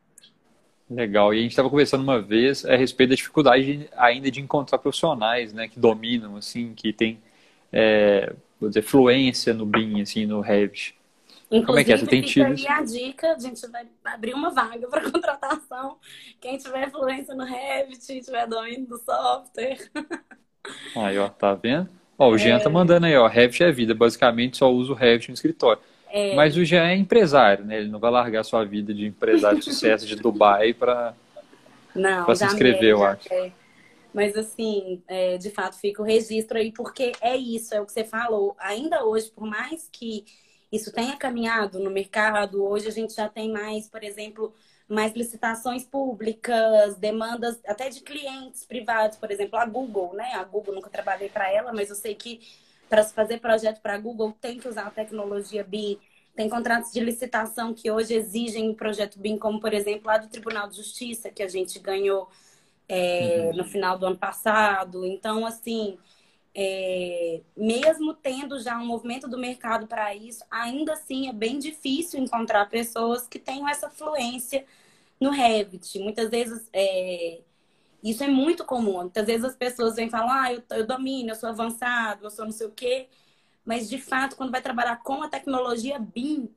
[0.89, 1.33] Legal.
[1.33, 5.53] E a gente estava conversando uma vez a respeito da dificuldade ainda de encontrar profissionais,
[5.53, 7.19] né, que dominam, assim, que tem,
[7.73, 10.95] é, vou dizer, fluência no BIM, assim, no Revit.
[11.51, 11.97] Inclusive, Como é que é?
[11.97, 12.47] Você tem tido...
[12.47, 15.99] aí a dica, a gente vai abrir uma vaga para contratação.
[16.41, 19.79] Quem tiver fluência no Revit, tiver domínio do software.
[20.97, 21.89] Aí, ó, tá vendo?
[22.19, 22.73] Ó, o Jean tá é...
[22.73, 25.83] mandando aí, ó, Revit é vida, basicamente só usa o Revit no escritório.
[26.15, 26.33] É...
[26.37, 27.79] Mas o Jean é empresário, né?
[27.79, 31.13] Ele não vai largar sua vida de empresário de sucesso de Dubai para
[32.37, 33.33] se inscrever, eu acho.
[33.35, 33.51] É.
[34.13, 37.91] Mas assim, é, de fato, fica o registro aí, porque é isso, é o que
[37.91, 38.55] você falou.
[38.61, 40.25] Ainda hoje, por mais que
[40.71, 44.55] isso tenha caminhado no mercado, hoje a gente já tem mais, por exemplo,
[44.89, 50.35] mais licitações públicas, demandas até de clientes privados, por exemplo, a Google, né?
[50.35, 52.41] A Google nunca trabalhei para ela, mas eu sei que
[52.89, 55.99] para se fazer projeto para Google tem que usar a tecnologia BIM.
[56.35, 60.29] Tem contratos de licitação que hoje exigem o projeto BIM, como por exemplo lá do
[60.29, 62.29] Tribunal de Justiça, que a gente ganhou
[62.89, 63.57] é, uhum.
[63.57, 65.07] no final do ano passado.
[65.07, 65.97] Então, assim,
[66.55, 72.21] é, mesmo tendo já um movimento do mercado para isso, ainda assim é bem difícil
[72.21, 74.65] encontrar pessoas que tenham essa fluência
[75.21, 75.99] no Revit.
[75.99, 77.41] Muitas vezes é,
[78.11, 79.01] isso é muito comum.
[79.03, 82.45] Muitas vezes as pessoas vêm falar, ah, eu, eu domino, eu sou avançado, eu sou
[82.45, 83.09] não sei o quê.
[83.65, 86.51] Mas de fato, quando vai trabalhar com a tecnologia BIM,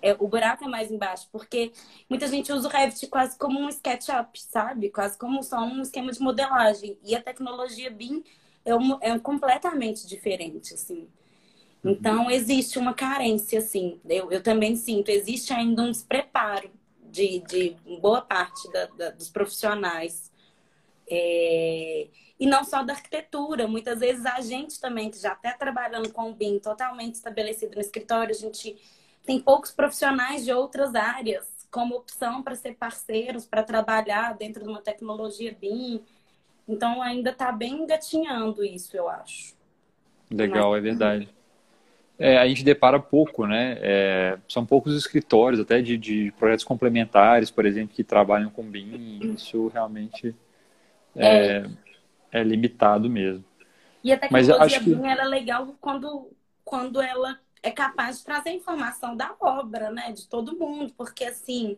[0.00, 1.72] é, o buraco é mais embaixo, porque
[2.08, 4.90] muita gente usa o Revit quase como um SketchUp, sabe?
[4.90, 6.96] Quase como só um esquema de modelagem.
[7.02, 8.22] E a tecnologia BIM
[8.64, 11.08] é, um, é completamente diferente, assim.
[11.84, 14.00] Então, existe uma carência, assim.
[14.08, 16.70] Eu, eu também sinto, existe ainda um despreparo
[17.10, 20.30] de, de boa parte da, da, dos profissionais.
[21.10, 22.08] É...
[22.38, 23.66] E não só da arquitetura.
[23.66, 27.80] Muitas vezes a gente também, que já está trabalhando com o BIM totalmente estabelecido no
[27.80, 28.76] escritório, a gente
[29.24, 34.68] tem poucos profissionais de outras áreas como opção para ser parceiros, para trabalhar dentro de
[34.68, 36.00] uma tecnologia BIM.
[36.66, 39.54] Então ainda está bem engatinhando isso, eu acho.
[40.30, 40.78] Legal, Mas...
[40.78, 41.28] é verdade.
[42.18, 43.78] É, a gente depara pouco, né?
[43.80, 49.34] É, são poucos escritórios, até de, de, projetos complementares, por exemplo, que trabalham com BIM.
[49.34, 50.34] Isso realmente
[51.16, 51.66] é, é.
[52.32, 53.44] é limitado mesmo.
[54.02, 55.06] E a tecnologia BIM que...
[55.06, 56.30] era legal quando,
[56.64, 60.12] quando ela é capaz de trazer informação da obra, né?
[60.12, 61.76] De todo mundo, porque assim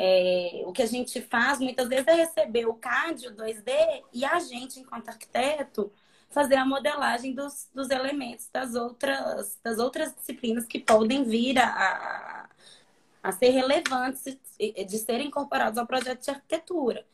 [0.00, 4.24] é, o que a gente faz muitas vezes é receber o CAD, o 2D, e
[4.24, 5.92] a gente, enquanto arquiteto,
[6.30, 12.48] fazer a modelagem dos, dos elementos das outras, das outras disciplinas que podem vir a,
[13.22, 17.04] a ser relevantes de serem incorporados ao projeto de arquitetura.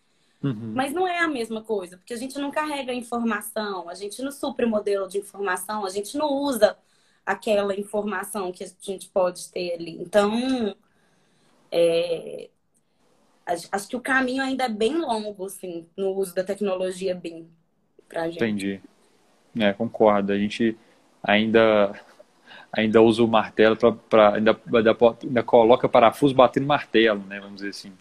[0.45, 0.73] Uhum.
[0.75, 4.31] Mas não é a mesma coisa, porque a gente não carrega informação, a gente não
[4.31, 6.77] supre o modelo de informação, a gente não usa
[7.25, 9.97] aquela informação que a gente pode ter ali.
[9.99, 10.77] Então,
[11.73, 12.51] é,
[13.73, 17.49] acho que o caminho ainda é bem longo, assim, no uso da tecnologia BIM
[18.07, 18.37] pra gente.
[18.37, 18.83] Entendi.
[19.59, 20.31] É, concordo.
[20.31, 20.77] A gente
[21.23, 21.99] ainda
[22.71, 23.77] ainda usa o martelo
[24.11, 27.41] para ainda, ainda, ainda, coloca parafuso batendo martelo, né?
[27.41, 27.93] Vamos dizer assim.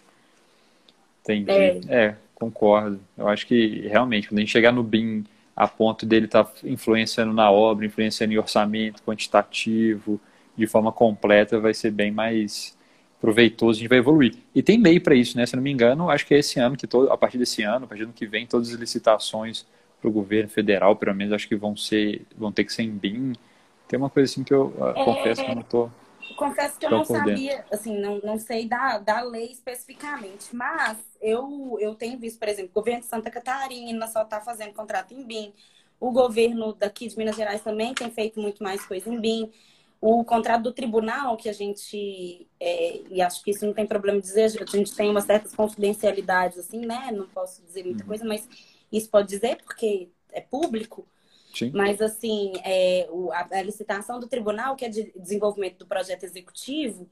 [1.22, 1.50] Entendi.
[1.50, 1.78] É.
[1.88, 2.23] é.
[2.34, 3.00] Concordo.
[3.16, 5.24] Eu acho que realmente, quando a gente chegar no BIM
[5.56, 10.20] a ponto dele estar tá influenciando na obra, influenciando em orçamento quantitativo,
[10.56, 12.76] de forma completa, vai ser bem mais
[13.20, 14.34] proveitoso, a gente vai evoluir.
[14.54, 15.46] E tem lei para isso, né?
[15.46, 17.84] Se não me engano, acho que é esse ano, que todo, a partir desse ano,
[17.84, 19.66] a partir do ano que vem, todas as licitações
[20.00, 22.90] para o governo federal, pelo menos, acho que vão ser, vão ter que ser em
[22.90, 23.32] BIM.
[23.88, 25.90] Tem uma coisa assim que eu uh, confesso que eu não estou
[26.34, 31.76] confesso que eu não sabia, assim, não, não sei da, da lei especificamente, mas eu,
[31.80, 35.24] eu tenho visto, por exemplo, o governo de Santa Catarina só está fazendo contrato em
[35.24, 35.52] BIM,
[35.98, 39.50] o governo daqui de Minas Gerais também tem feito muito mais coisa em BIM.
[40.00, 44.20] O contrato do tribunal, que a gente, é, e acho que isso não tem problema
[44.20, 47.10] dizer, a gente tem umas certas confidencialidades, assim, né?
[47.10, 48.08] Não posso dizer muita uhum.
[48.08, 48.46] coisa, mas
[48.92, 51.06] isso pode dizer porque é público.
[51.54, 51.70] Sim.
[51.72, 56.24] Mas, assim, é, o, a, a, licitação do tribunal, que é de desenvolvimento do projeto
[56.24, 57.08] executivo,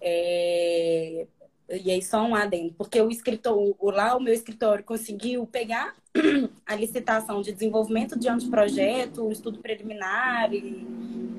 [0.00, 1.26] é,
[1.70, 5.94] e aí só um adendo, porque o escritor, o, lá o meu escritório conseguiu pegar
[6.66, 10.86] a licitação de desenvolvimento de anteprojeto, estudo preliminar e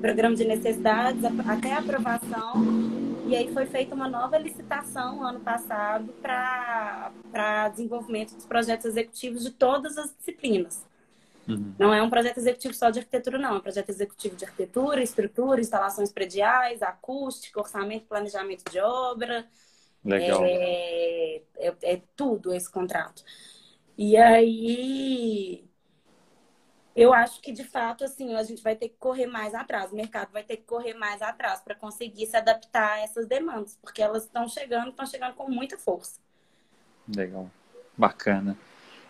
[0.00, 2.54] programa de necessidades até a aprovação.
[3.28, 9.50] E aí foi feita uma nova licitação ano passado para desenvolvimento dos projetos executivos de
[9.50, 10.84] todas as disciplinas.
[11.48, 11.74] Uhum.
[11.78, 13.54] Não é um projeto executivo só de arquitetura, não.
[13.54, 19.46] É um projeto executivo de arquitetura, estrutura, instalações prediais, acústica, orçamento, planejamento de obra.
[20.04, 20.42] Legal.
[20.44, 23.22] É, é, é tudo esse contrato.
[23.96, 25.64] E aí,
[26.94, 29.96] eu acho que de fato, assim, a gente vai ter que correr mais atrás, o
[29.96, 34.02] mercado vai ter que correr mais atrás para conseguir se adaptar a essas demandas, porque
[34.02, 36.20] elas estão chegando, estão chegando com muita força.
[37.14, 37.50] Legal,
[37.96, 38.56] bacana.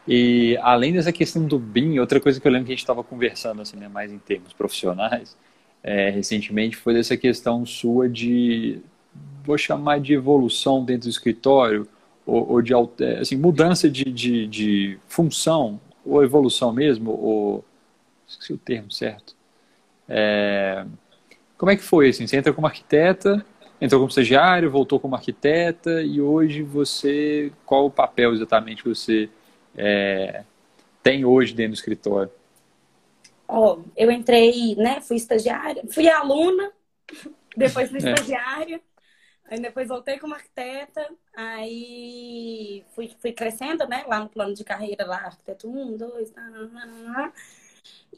[0.07, 3.03] E além dessa questão do BIM, outra coisa que eu lembro que a gente estava
[3.03, 5.37] conversando, assim, né, mais em termos profissionais,
[5.83, 8.81] é, recentemente, foi dessa questão sua de,
[9.45, 11.89] vou chamar de evolução dentro do escritório,
[12.25, 17.65] ou, ou de é, assim, mudança de, de, de, função, ou evolução mesmo, ou
[18.29, 19.35] esqueci o termo certo.
[20.09, 20.85] É,
[21.59, 22.11] como é que foi?
[22.11, 23.45] Assim, você entra como arquiteta,
[23.81, 29.29] entrou como estagiário, voltou como arquiteta, e hoje você, qual o papel exatamente que você
[29.77, 30.45] é,
[31.03, 32.33] tem hoje dentro do escritório?
[33.49, 35.01] Oh, eu entrei, né?
[35.01, 36.73] Fui estagiária, fui aluna,
[37.57, 38.13] depois fui é.
[38.13, 38.81] estagiária,
[39.45, 44.05] aí depois voltei como arquiteta, aí fui, fui crescendo, né?
[44.09, 46.33] Lá no plano de carreira, lá, arquiteto 1, 2,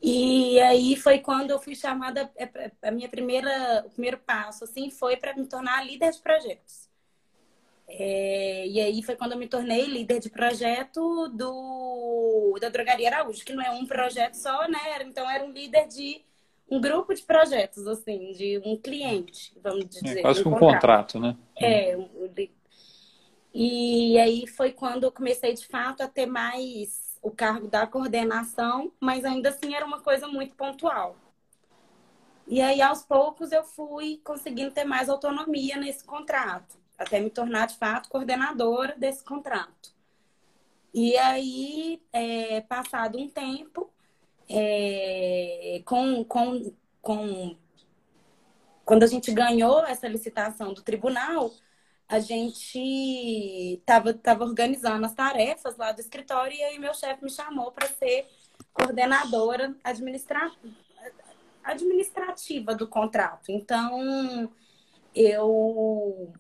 [0.03, 4.91] e aí foi quando eu fui chamada, é, a minha primeira, o primeiro passo, assim,
[4.91, 6.88] foi para me tornar líder de projetos.
[7.91, 13.43] É, e aí foi quando eu me tornei líder de projeto do, da Drogaria Araújo,
[13.43, 14.79] que não é um projeto só, né?
[15.03, 16.23] Então era um líder de
[16.71, 20.19] um grupo de projetos, assim, de um cliente, vamos é, dizer.
[20.19, 21.15] É, quase um, um contrato.
[21.15, 21.37] contrato, né?
[21.57, 21.97] É.
[23.55, 28.93] E aí foi quando eu comecei, de fato, a ter mais o cargo da coordenação,
[29.01, 31.17] mas ainda assim era uma coisa muito pontual.
[32.47, 37.67] E aí, aos poucos, eu fui conseguindo ter mais autonomia nesse contrato até me tornar
[37.67, 39.97] de fato coordenadora desse contrato.
[40.93, 43.91] E aí, é, passado um tempo,
[44.49, 47.57] é, com, com, com,
[48.85, 51.53] quando a gente ganhou essa licitação do tribunal,
[52.09, 52.79] a gente
[53.75, 57.87] estava tava organizando as tarefas lá do escritório e aí meu chefe me chamou para
[57.87, 58.27] ser
[58.73, 60.51] coordenadora administra...
[61.63, 63.51] administrativa do contrato.
[63.51, 64.51] Então,
[65.15, 66.33] eu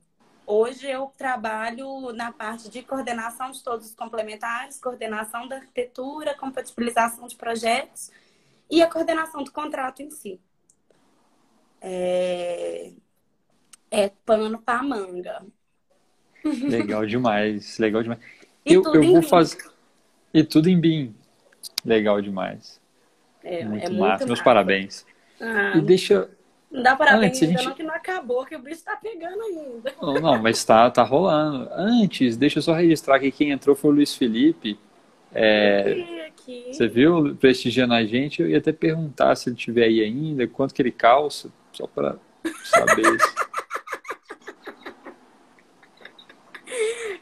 [0.51, 7.29] Hoje eu trabalho na parte de coordenação de todos os complementares, coordenação da arquitetura, compatibilização
[7.29, 8.11] de projetos
[8.71, 10.41] e a coordenação do contrato em si.
[11.83, 12.93] É,
[13.91, 15.45] é pano para manga.
[16.43, 18.21] Legal demais, legal demais.
[18.65, 19.71] E eu, eu vou fazer.
[20.33, 21.15] E tudo em BIM.
[21.85, 22.81] Legal demais.
[23.45, 24.25] É, muito é massa.
[24.25, 25.05] Meus parabéns.
[25.39, 26.31] Ah, e deixa,
[26.71, 27.67] não dá parabéns ainda gente...
[27.67, 29.95] não, que não acabou, que o bicho tá pegando ainda.
[30.01, 31.69] Não, não, mas tá, tá rolando.
[31.73, 34.79] Antes, deixa eu só registrar que quem entrou foi o Luiz Felipe.
[35.33, 36.29] É,
[36.71, 38.43] você viu prestigiando a gente?
[38.43, 42.17] Eu ia até perguntar se ele tiver aí ainda, quanto que ele calça, só para
[42.65, 43.17] saber.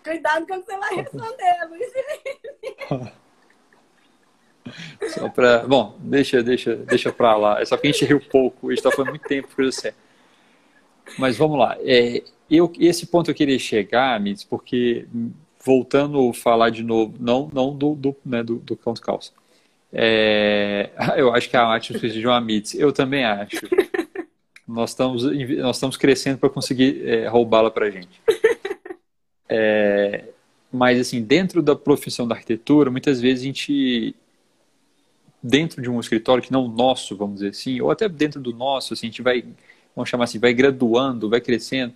[0.03, 3.12] Cuidado com o que você vai responder, Luiz Felipe.
[5.19, 5.67] Só pra...
[5.67, 7.61] Bom, deixa, deixa, deixa pra lá.
[7.61, 9.83] É só que a gente riu pouco, a gente tá falando muito tempo por isso.
[11.19, 11.77] Mas vamos lá.
[11.81, 15.07] É, eu, esse ponto eu queria chegar, Mitz, porque
[15.64, 19.33] voltando a falar de novo, não, não do, do, né, do, do Count Calça.
[19.93, 22.75] É, eu acho que a Atlas precisa de uma Mitz.
[22.75, 23.61] Eu também acho.
[24.67, 28.21] Nós estamos, nós estamos crescendo para conseguir é, roubá-la para gente.
[29.49, 30.25] É,
[30.73, 34.14] mas, assim, dentro da profissão da arquitetura, muitas vezes a gente
[35.43, 38.95] dentro de um escritório que não nosso, vamos dizer assim, ou até dentro do nosso,
[38.95, 39.45] assim, a gente vai,
[39.95, 41.95] vamos chamar assim, vai graduando, vai crescendo.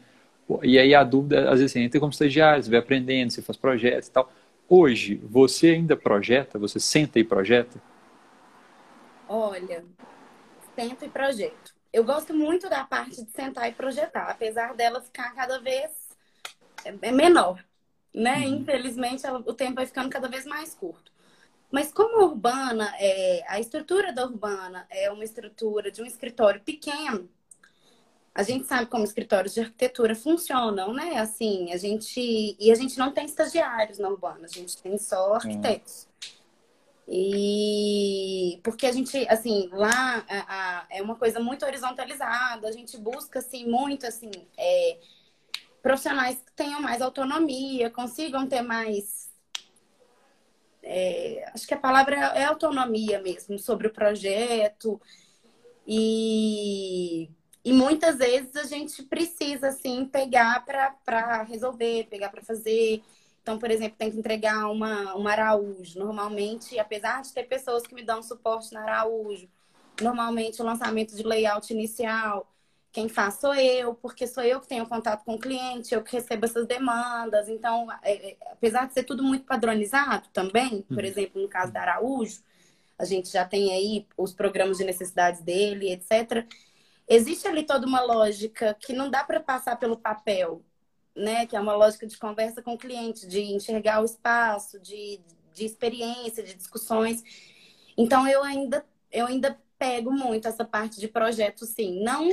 [0.62, 3.56] E aí a dúvida, às vezes, você entra como estagiário, você vai aprendendo, você faz
[3.56, 4.32] projetos e tal.
[4.68, 6.58] Hoje, você ainda projeta?
[6.58, 7.80] Você senta e projeta?
[9.28, 9.84] Olha,
[10.74, 11.74] sento e projeto.
[11.92, 15.90] eu gosto muito da parte de sentar e projetar, apesar dela ficar cada vez
[16.84, 17.64] é, é menor,
[18.14, 18.46] né?
[18.46, 18.60] Uhum.
[18.60, 21.12] Infelizmente, ela, o tempo vai ficando cada vez mais curto.
[21.70, 26.60] Mas como a urbana, é, a estrutura da urbana é uma estrutura de um escritório
[26.60, 27.28] pequeno,
[28.34, 31.18] a gente sabe como escritórios de arquitetura funcionam, né?
[31.18, 35.34] Assim, a gente e a gente não tem estagiários na urbana, a gente tem só
[35.34, 36.08] arquitetos.
[37.08, 42.96] E porque a gente, assim, lá a, a, é uma coisa muito horizontalizada, a gente
[42.96, 44.98] busca, assim, muito, assim, é,
[45.82, 49.29] profissionais que tenham mais autonomia, consigam ter mais.
[50.82, 55.00] É, acho que a palavra é autonomia mesmo sobre o projeto.
[55.86, 57.28] E,
[57.64, 63.02] e muitas vezes a gente precisa, assim, pegar para resolver, pegar para fazer.
[63.42, 65.98] Então, por exemplo, tem que entregar uma, uma Araújo.
[65.98, 69.48] Normalmente, apesar de ter pessoas que me dão suporte na Araújo,
[70.00, 72.50] normalmente o lançamento de layout inicial,
[72.92, 76.12] quem faz sou eu, porque sou eu que tenho contato com o cliente, eu que
[76.12, 77.48] recebo essas demandas.
[77.48, 81.04] Então, é, é, apesar de ser tudo muito padronizado também, por uhum.
[81.04, 82.42] exemplo, no caso da Araújo,
[82.98, 86.46] a gente já tem aí os programas de necessidades dele, etc.
[87.08, 90.62] Existe ali toda uma lógica que não dá para passar pelo papel
[91.14, 91.46] né?
[91.46, 95.20] Que é uma lógica de conversa com o cliente, de enxergar o espaço, de,
[95.52, 97.22] de experiência, de discussões.
[97.96, 102.02] Então eu ainda eu ainda pego muito essa parte de projeto, sim.
[102.02, 102.30] Não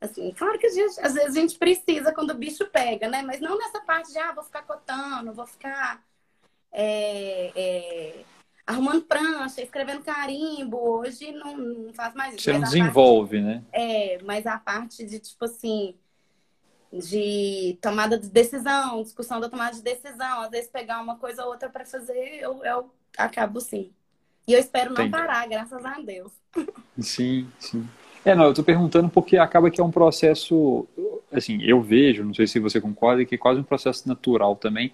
[0.00, 3.22] assim, claro que gente, às vezes a gente precisa quando o bicho pega, né?
[3.22, 6.02] Mas não nessa parte de ah, vou ficar cotando, vou ficar
[6.72, 8.24] é, é,
[8.66, 10.78] arrumando prancha, escrevendo carimbo.
[10.78, 12.44] Hoje não, não faz mais isso.
[12.44, 13.64] Você não desenvolve, parte, né?
[13.72, 15.94] É, mas a parte de tipo assim
[16.92, 21.52] de tomada de decisão, discussão da tomada de decisão, às vezes pegar uma coisa ou
[21.52, 23.92] outra para fazer, eu, eu acabo sim.
[24.46, 25.10] E eu espero não Entendi.
[25.10, 26.32] parar, graças a Deus.
[26.98, 27.88] Sim, sim.
[28.24, 30.86] É, não, eu tô perguntando porque acaba que é um processo,
[31.32, 34.92] assim, eu vejo, não sei se você concorda, que é quase um processo natural também,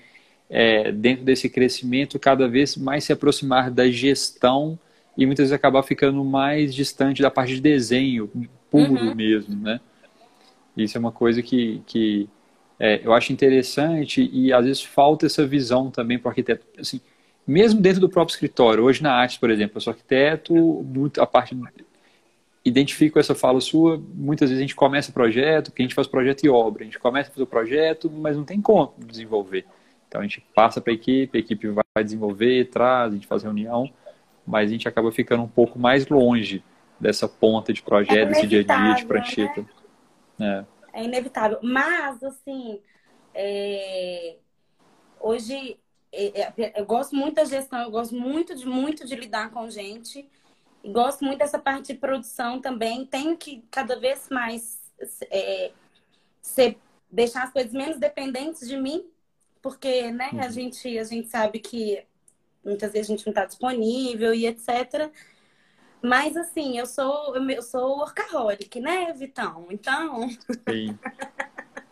[0.48, 4.78] é, dentro desse crescimento, cada vez mais se aproximar da gestão
[5.16, 8.30] e muitas vezes acabar ficando mais distante da parte de desenho
[8.70, 9.14] puro uhum.
[9.14, 9.80] mesmo, né?
[10.76, 12.28] Isso é uma coisa que, que
[12.78, 16.66] é, eu acho interessante e às vezes falta essa visão também para o arquiteto.
[16.78, 17.00] Assim,
[17.46, 21.26] mesmo dentro do próprio escritório, hoje na arte, por exemplo, eu sou arquiteto, muito, a
[21.26, 21.56] parte
[22.66, 26.08] identifico essa fala sua, muitas vezes a gente começa o projeto, que a gente faz
[26.08, 29.64] projeto e obra, a gente começa a fazer o projeto, mas não tem como desenvolver.
[30.08, 33.44] Então a gente passa para a equipe, a equipe vai desenvolver, traz, a gente faz
[33.44, 33.88] reunião,
[34.44, 36.62] mas a gente acaba ficando um pouco mais longe
[36.98, 39.64] dessa ponta de projeto, é desse dia a dia de prancheta.
[40.36, 40.66] Né?
[40.92, 41.58] É, é inevitável.
[41.62, 42.80] Mas, assim,
[43.32, 44.36] é...
[45.20, 45.78] hoje
[46.12, 49.68] é, é, eu gosto muito da gestão, eu gosto muito de, muito de lidar com
[49.68, 50.26] gente.
[50.86, 53.04] E gosto muito dessa parte de produção também.
[53.04, 54.78] Tenho que cada vez mais
[55.28, 55.72] é,
[56.40, 56.78] ser,
[57.10, 59.04] deixar as coisas menos dependentes de mim,
[59.60, 60.50] porque né, a, uhum.
[60.52, 62.04] gente, a gente sabe que
[62.64, 65.10] muitas vezes a gente não está disponível e etc.
[66.00, 69.66] Mas assim, eu sou eu sou workaholic, né, Vitão?
[69.70, 70.28] Então.
[70.68, 70.96] Sim.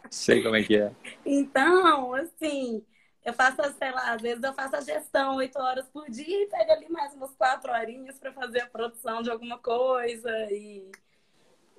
[0.09, 0.93] Sei como é que é.
[1.27, 2.85] Então, assim,
[3.25, 6.47] eu faço, sei lá, às vezes eu faço a gestão oito horas por dia e
[6.47, 10.91] pego ali mais umas quatro horinhas para fazer a produção de alguma coisa e.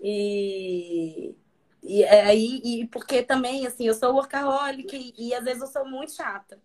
[0.01, 1.35] E.
[1.87, 5.85] E aí, e porque também, assim, eu sou workaholic e, e às vezes eu sou
[5.85, 6.59] muito chata.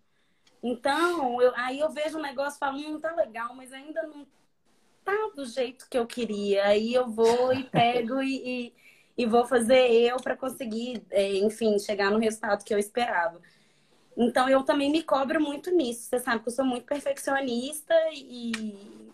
[0.63, 4.25] Então, eu, aí eu vejo um negócio e falo, hum, tá legal, mas ainda não
[5.03, 6.65] tá do jeito que eu queria.
[6.65, 8.73] Aí eu vou e pego e, e,
[9.15, 13.39] e vou fazer eu para conseguir, é, enfim, chegar no resultado que eu esperava.
[14.15, 16.03] Então eu também me cobro muito nisso.
[16.03, 19.11] Você sabe que eu sou muito perfeccionista e,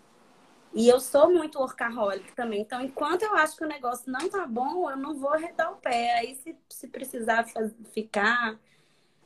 [0.73, 2.61] e eu sou muito workaholic também.
[2.61, 5.77] Então, enquanto eu acho que o negócio não tá bom, eu não vou arredar o
[5.77, 6.19] pé.
[6.19, 7.45] Aí, se, se precisar
[7.93, 8.59] ficar.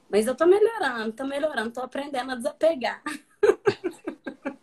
[0.09, 3.01] Mas eu tô melhorando, tô melhorando, tô aprendendo a desapegar.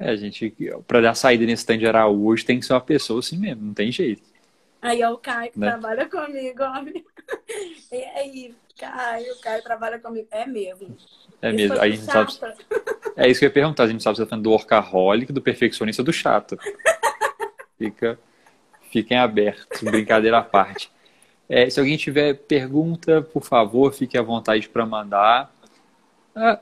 [0.00, 0.54] É, gente,
[0.86, 3.74] para dar saída nesse stand de Araújo, tem que ser uma pessoa assim mesmo, não
[3.74, 4.22] tem jeito.
[4.80, 5.70] Aí é o Caio que né?
[5.70, 7.04] trabalha comigo, homem.
[7.90, 10.28] E aí, Caio, o Caio trabalha comigo.
[10.30, 10.96] É mesmo.
[11.42, 11.80] É mesmo.
[11.80, 12.32] Aí a gente sabe.
[13.16, 13.84] É isso que eu ia perguntar.
[13.84, 16.56] A gente sabe se você tá falando do workaholic, do perfeccionista do chato.
[17.76, 18.18] Fica,
[18.90, 20.90] fiquem abertos, brincadeira à parte.
[21.48, 25.50] É, se alguém tiver pergunta, por favor, fique à vontade para mandar.
[26.34, 26.60] Ah,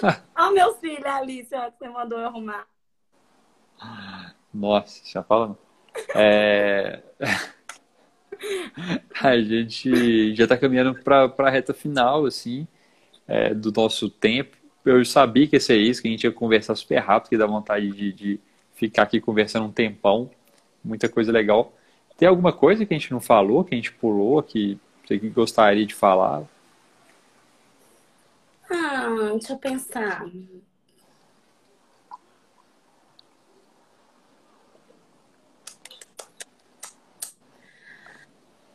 [0.36, 2.66] Olha o meu filho, Alice, ó, que você mandou eu arrumar.
[4.52, 5.56] Nossa, já fala.
[6.14, 7.00] É...
[9.20, 12.66] a gente já está caminhando para a reta final, assim,
[13.26, 14.56] é, do nosso tempo.
[14.84, 17.46] Eu sabia que ia ser isso, que a gente ia conversar super rápido, que dá
[17.46, 18.40] vontade de, de
[18.74, 20.30] ficar aqui conversando um tempão.
[20.84, 21.72] Muita coisa legal.
[22.18, 25.86] Tem alguma coisa que a gente não falou, que a gente pulou, que você gostaria
[25.86, 26.44] de falar?
[28.70, 30.26] Ah, deixa eu pensar.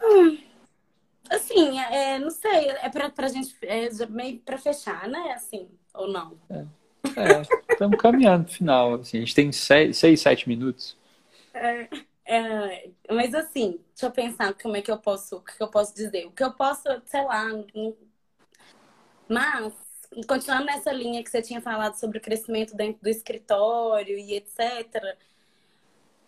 [0.10, 0.38] Hum,
[1.30, 5.34] assim, é, não sei, é pra, pra gente, é meio pra fechar, né?
[5.34, 6.38] Assim, ou não?
[6.50, 6.66] É,
[7.16, 7.42] é
[7.72, 8.96] estamos caminhando pro final.
[8.96, 10.98] Assim, a gente tem seis, seis sete minutos.
[11.54, 11.88] É,
[12.26, 15.94] é, mas assim, deixa eu pensar como é que eu posso, o que eu posso
[15.94, 16.26] dizer.
[16.26, 17.46] O que eu posso, sei lá,
[19.28, 19.74] mas
[20.28, 25.18] continuando nessa linha que você tinha falado sobre o crescimento dentro do escritório e etc.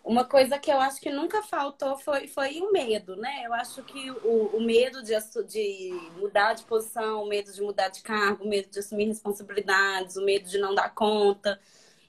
[0.04, 3.42] Uma coisa que eu acho que nunca faltou foi, foi o medo, né?
[3.46, 5.14] Eu acho que o, o medo de,
[5.46, 10.16] de mudar de posição, o medo de mudar de cargo, o medo de assumir responsabilidades,
[10.16, 11.60] o medo de não dar conta.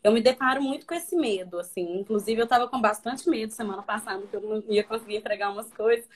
[0.03, 1.99] Eu me deparo muito com esse medo, assim.
[1.99, 5.71] Inclusive, eu estava com bastante medo semana passada, que eu não ia conseguir entregar umas
[5.71, 6.07] coisas.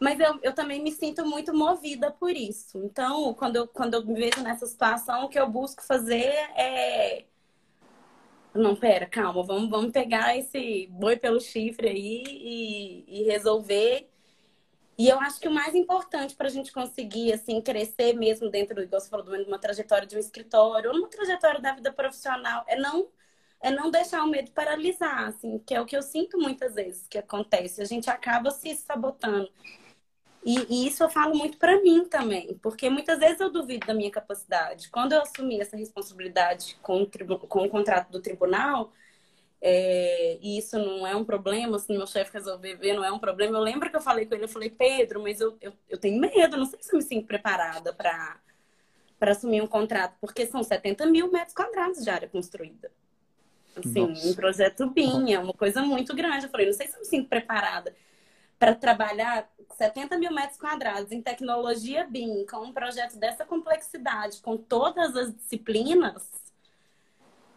[0.00, 2.78] Mas eu, eu também me sinto muito movida por isso.
[2.84, 6.24] Então, quando eu, quando eu me vejo nessa situação, o que eu busco fazer
[6.56, 7.24] é
[8.56, 14.08] não, pera, calma, vamos, vamos pegar esse boi pelo chifre aí e, e resolver.
[14.98, 18.82] E eu acho que o mais importante para a gente conseguir, assim, crescer mesmo dentro,
[18.82, 22.64] igual você falou, de uma trajetória de um escritório, ou numa trajetória da vida profissional,
[22.66, 23.08] é não
[23.60, 27.08] é não deixar o medo paralisar, assim, que é o que eu sinto muitas vezes
[27.08, 27.80] que acontece.
[27.82, 29.50] A gente acaba se sabotando.
[30.46, 33.92] E, e, isso eu falo muito para mim também, porque muitas vezes eu duvido da
[33.92, 34.88] minha capacidade.
[34.90, 38.92] Quando eu assumi essa responsabilidade com o, com o contrato do tribunal,
[39.60, 43.18] é, e isso não é um problema, se meu chefe resolver ver, não é um
[43.18, 43.58] problema.
[43.58, 46.20] Eu lembro que eu falei com ele, eu falei, Pedro, mas eu, eu, eu tenho
[46.20, 48.40] medo, não sei se eu me sinto preparada para
[49.22, 52.88] assumir um contrato, porque são 70 mil metros quadrados de área construída.
[53.76, 54.28] Assim, Nossa.
[54.28, 56.44] um projeto BIM, é uma coisa muito grande.
[56.44, 57.92] Eu falei, não sei se eu me sinto preparada
[58.58, 64.56] para trabalhar 70 mil metros quadrados em tecnologia BIM, com um projeto dessa complexidade, com
[64.56, 66.46] todas as disciplinas.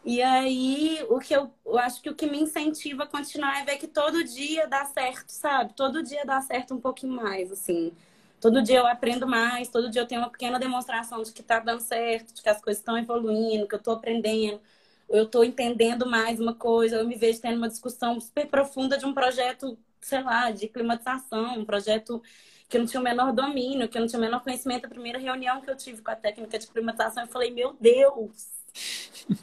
[0.03, 3.65] E aí, o que eu, eu acho que o que me incentiva a continuar é
[3.65, 5.73] ver que todo dia dá certo, sabe?
[5.73, 7.91] Todo dia dá certo um pouquinho mais, assim.
[8.39, 11.59] Todo dia eu aprendo mais, todo dia eu tenho uma pequena demonstração de que tá
[11.59, 14.61] dando certo, de que as coisas estão evoluindo, que eu tô aprendendo,
[15.09, 19.05] eu tô entendendo mais uma coisa, eu me vejo tendo uma discussão super profunda de
[19.05, 22.21] um projeto sei lá, de climatização, um projeto
[22.67, 24.85] que eu não tinha o menor domínio, que eu não tinha o menor conhecimento.
[24.85, 28.49] A primeira reunião que eu tive com a técnica de climatização, eu falei, meu Deus,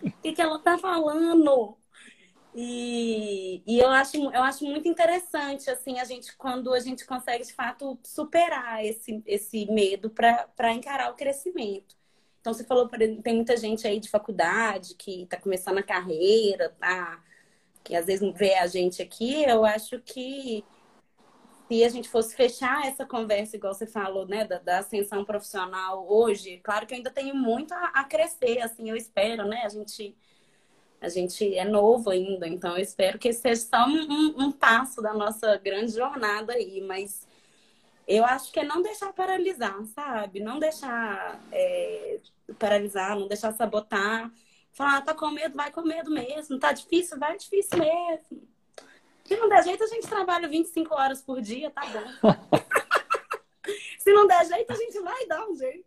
[0.02, 1.76] o que, que ela tá falando?
[2.54, 7.44] E, e eu, acho, eu acho muito interessante, assim, a gente, quando a gente consegue,
[7.44, 11.94] de fato, superar esse, esse medo para encarar o crescimento.
[12.40, 17.22] Então, você falou, tem muita gente aí de faculdade que está começando a carreira, tá
[17.87, 20.64] que às vezes vê a gente aqui, eu acho que
[21.68, 26.05] se a gente fosse fechar essa conversa, igual você falou, né, da, da ascensão profissional
[26.09, 29.68] hoje, claro que eu ainda tenho muito a, a, crescer, assim, eu espero, né, a
[29.68, 30.16] gente,
[31.01, 35.14] a gente é novo ainda, então eu espero que seja só um, um, passo da
[35.14, 37.26] nossa grande jornada aí, mas
[38.07, 40.39] eu acho que é não deixar paralisar, sabe?
[40.39, 42.20] Não deixar é,
[42.59, 44.32] paralisar, não deixar sabotar,
[44.76, 46.58] Falar, ah, tá com medo, vai com medo mesmo.
[46.58, 48.46] Tá difícil, vai difícil mesmo.
[49.24, 52.30] Se não der jeito, a gente trabalha 25 horas por dia, tá bom.
[53.98, 55.84] Se não der jeito, a gente vai dar um jeito.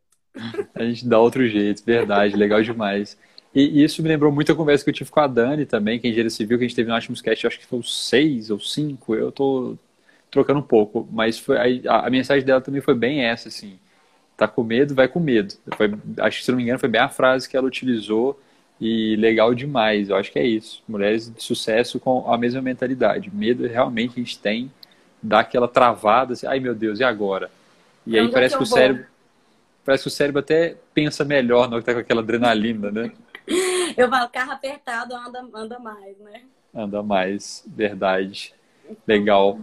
[0.74, 3.16] A gente dá outro jeito, verdade, legal demais.
[3.54, 6.08] E isso me lembrou muito a conversa que eu tive com a Dani também, que
[6.08, 8.60] é engenheira civil, que a gente teve no Atmos Cast, acho que foi seis ou
[8.60, 9.78] cinco, eu tô
[10.32, 13.80] trocando um pouco, mas foi, a, a, mensagem dela também foi bem essa, assim,
[14.36, 15.54] tá com medo, vai com medo.
[15.78, 18.40] Foi, acho que, se não me engano, foi bem a frase que ela utilizou
[18.80, 20.10] e legal demais.
[20.10, 20.82] Eu acho que é isso.
[20.88, 23.30] Mulheres de sucesso com a mesma mentalidade.
[23.34, 24.72] Medo realmente a gente tem,
[25.22, 27.50] dá aquela travada, assim, ai meu Deus, e agora?
[28.06, 29.06] E aí parece que, que o cérebro.
[29.86, 33.12] Parece que o cérebro até pensa melhor não que tá com aquela adrenalina, né?
[33.98, 36.44] Eu falo, carro apertado anda, anda mais, né?
[36.74, 38.54] Anda mais, verdade.
[39.08, 39.60] Legal.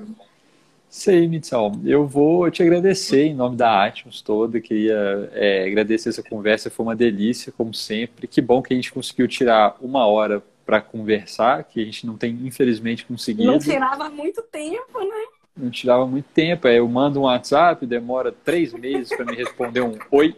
[0.97, 1.73] Sei, Mitsal.
[1.85, 4.63] Eu vou te agradecer em nome da Atmos toda.
[4.63, 8.27] Queria é, agradecer essa conversa, foi uma delícia, como sempre.
[8.27, 12.17] Que bom que a gente conseguiu tirar uma hora para conversar, que a gente não
[12.17, 13.53] tem, infelizmente, conseguido.
[13.53, 15.27] Não tirava muito tempo, né?
[15.55, 16.67] Não tirava muito tempo.
[16.67, 20.35] Eu mando um WhatsApp, demora três meses para me responder um oi,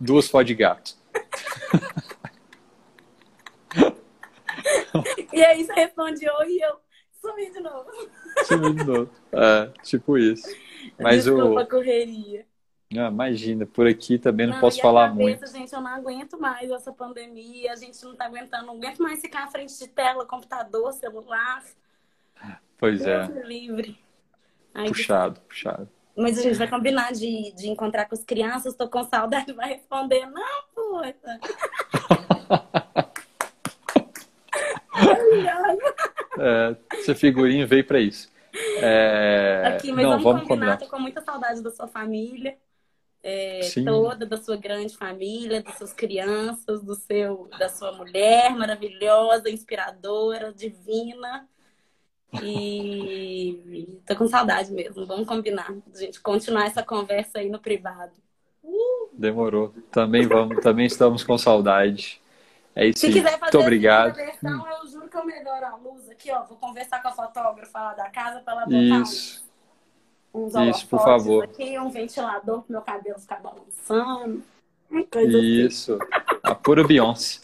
[0.00, 0.96] duas fotos de gato.
[5.30, 6.76] e aí você responde oi e eu
[7.20, 7.90] sumi de novo.
[8.44, 9.10] Sumi de novo.
[9.32, 10.48] É, tipo isso.
[10.98, 11.58] Mas Desculpa o...
[11.58, 12.46] a correria.
[12.96, 15.46] Ah, imagina, por aqui também não, não posso falar cabeça, muito.
[15.46, 19.20] Gente, eu não aguento mais essa pandemia, a gente não tá aguentando, não aguento mais
[19.20, 21.62] ficar à frente de tela, computador, celular.
[22.78, 23.26] Pois é.
[23.44, 23.98] livre.
[24.72, 25.88] Ai, puxado, puxado.
[26.16, 29.68] Mas a gente vai combinar de, de encontrar com as crianças, tô com saudade, vai
[29.68, 31.40] responder, não, puta.
[34.94, 35.67] é,
[36.92, 38.30] essa figurinha veio para isso.
[38.80, 39.62] É...
[39.66, 42.56] Aqui, mas não, vamos, combinar, combinar, tô com muita saudade da sua família.
[43.20, 49.50] É, toda da sua grande família, das suas crianças, do seu, da sua mulher maravilhosa,
[49.50, 51.48] inspiradora, divina.
[52.42, 55.04] E tô com saudade mesmo.
[55.04, 55.74] Vamos combinar.
[55.92, 58.12] A gente continuar essa conversa aí no privado.
[58.62, 59.08] Uh!
[59.12, 59.74] Demorou.
[59.90, 62.22] Também vamos, também estamos com saudade.
[62.74, 64.14] É isso Se quiser fazer Muito obrigado.
[64.14, 64.86] versão, eu
[65.18, 66.44] eu melhoro a luz aqui, ó.
[66.44, 69.44] Vou conversar com a fotógrafa lá da casa para ela botar isso.
[70.34, 71.44] uns, Isso, por favor.
[71.44, 74.42] aqui, um ventilador pro meu cabelo ficar balançando.
[74.90, 75.28] Assim.
[75.66, 75.98] Isso.
[76.42, 77.40] A pura Beyoncé.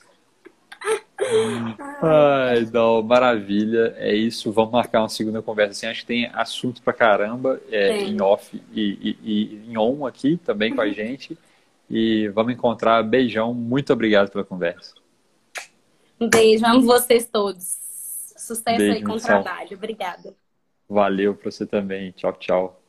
[2.02, 3.94] Ai, não, maravilha.
[3.96, 4.52] É isso.
[4.52, 5.72] Vamos marcar uma segunda conversa.
[5.72, 10.06] Assim, acho que tem assunto pra caramba é, em off e, e, e, em on
[10.06, 11.38] aqui também com a gente.
[11.88, 13.02] E vamos encontrar.
[13.02, 13.54] Beijão.
[13.54, 14.94] Muito obrigado pela conversa.
[16.20, 16.64] Um beijo.
[16.64, 17.78] Amo vocês todos.
[18.36, 19.76] Sucesso beijo, aí com o trabalho.
[19.76, 20.34] Obrigada.
[20.88, 22.12] Valeu para você também.
[22.12, 22.83] Tchau, tchau.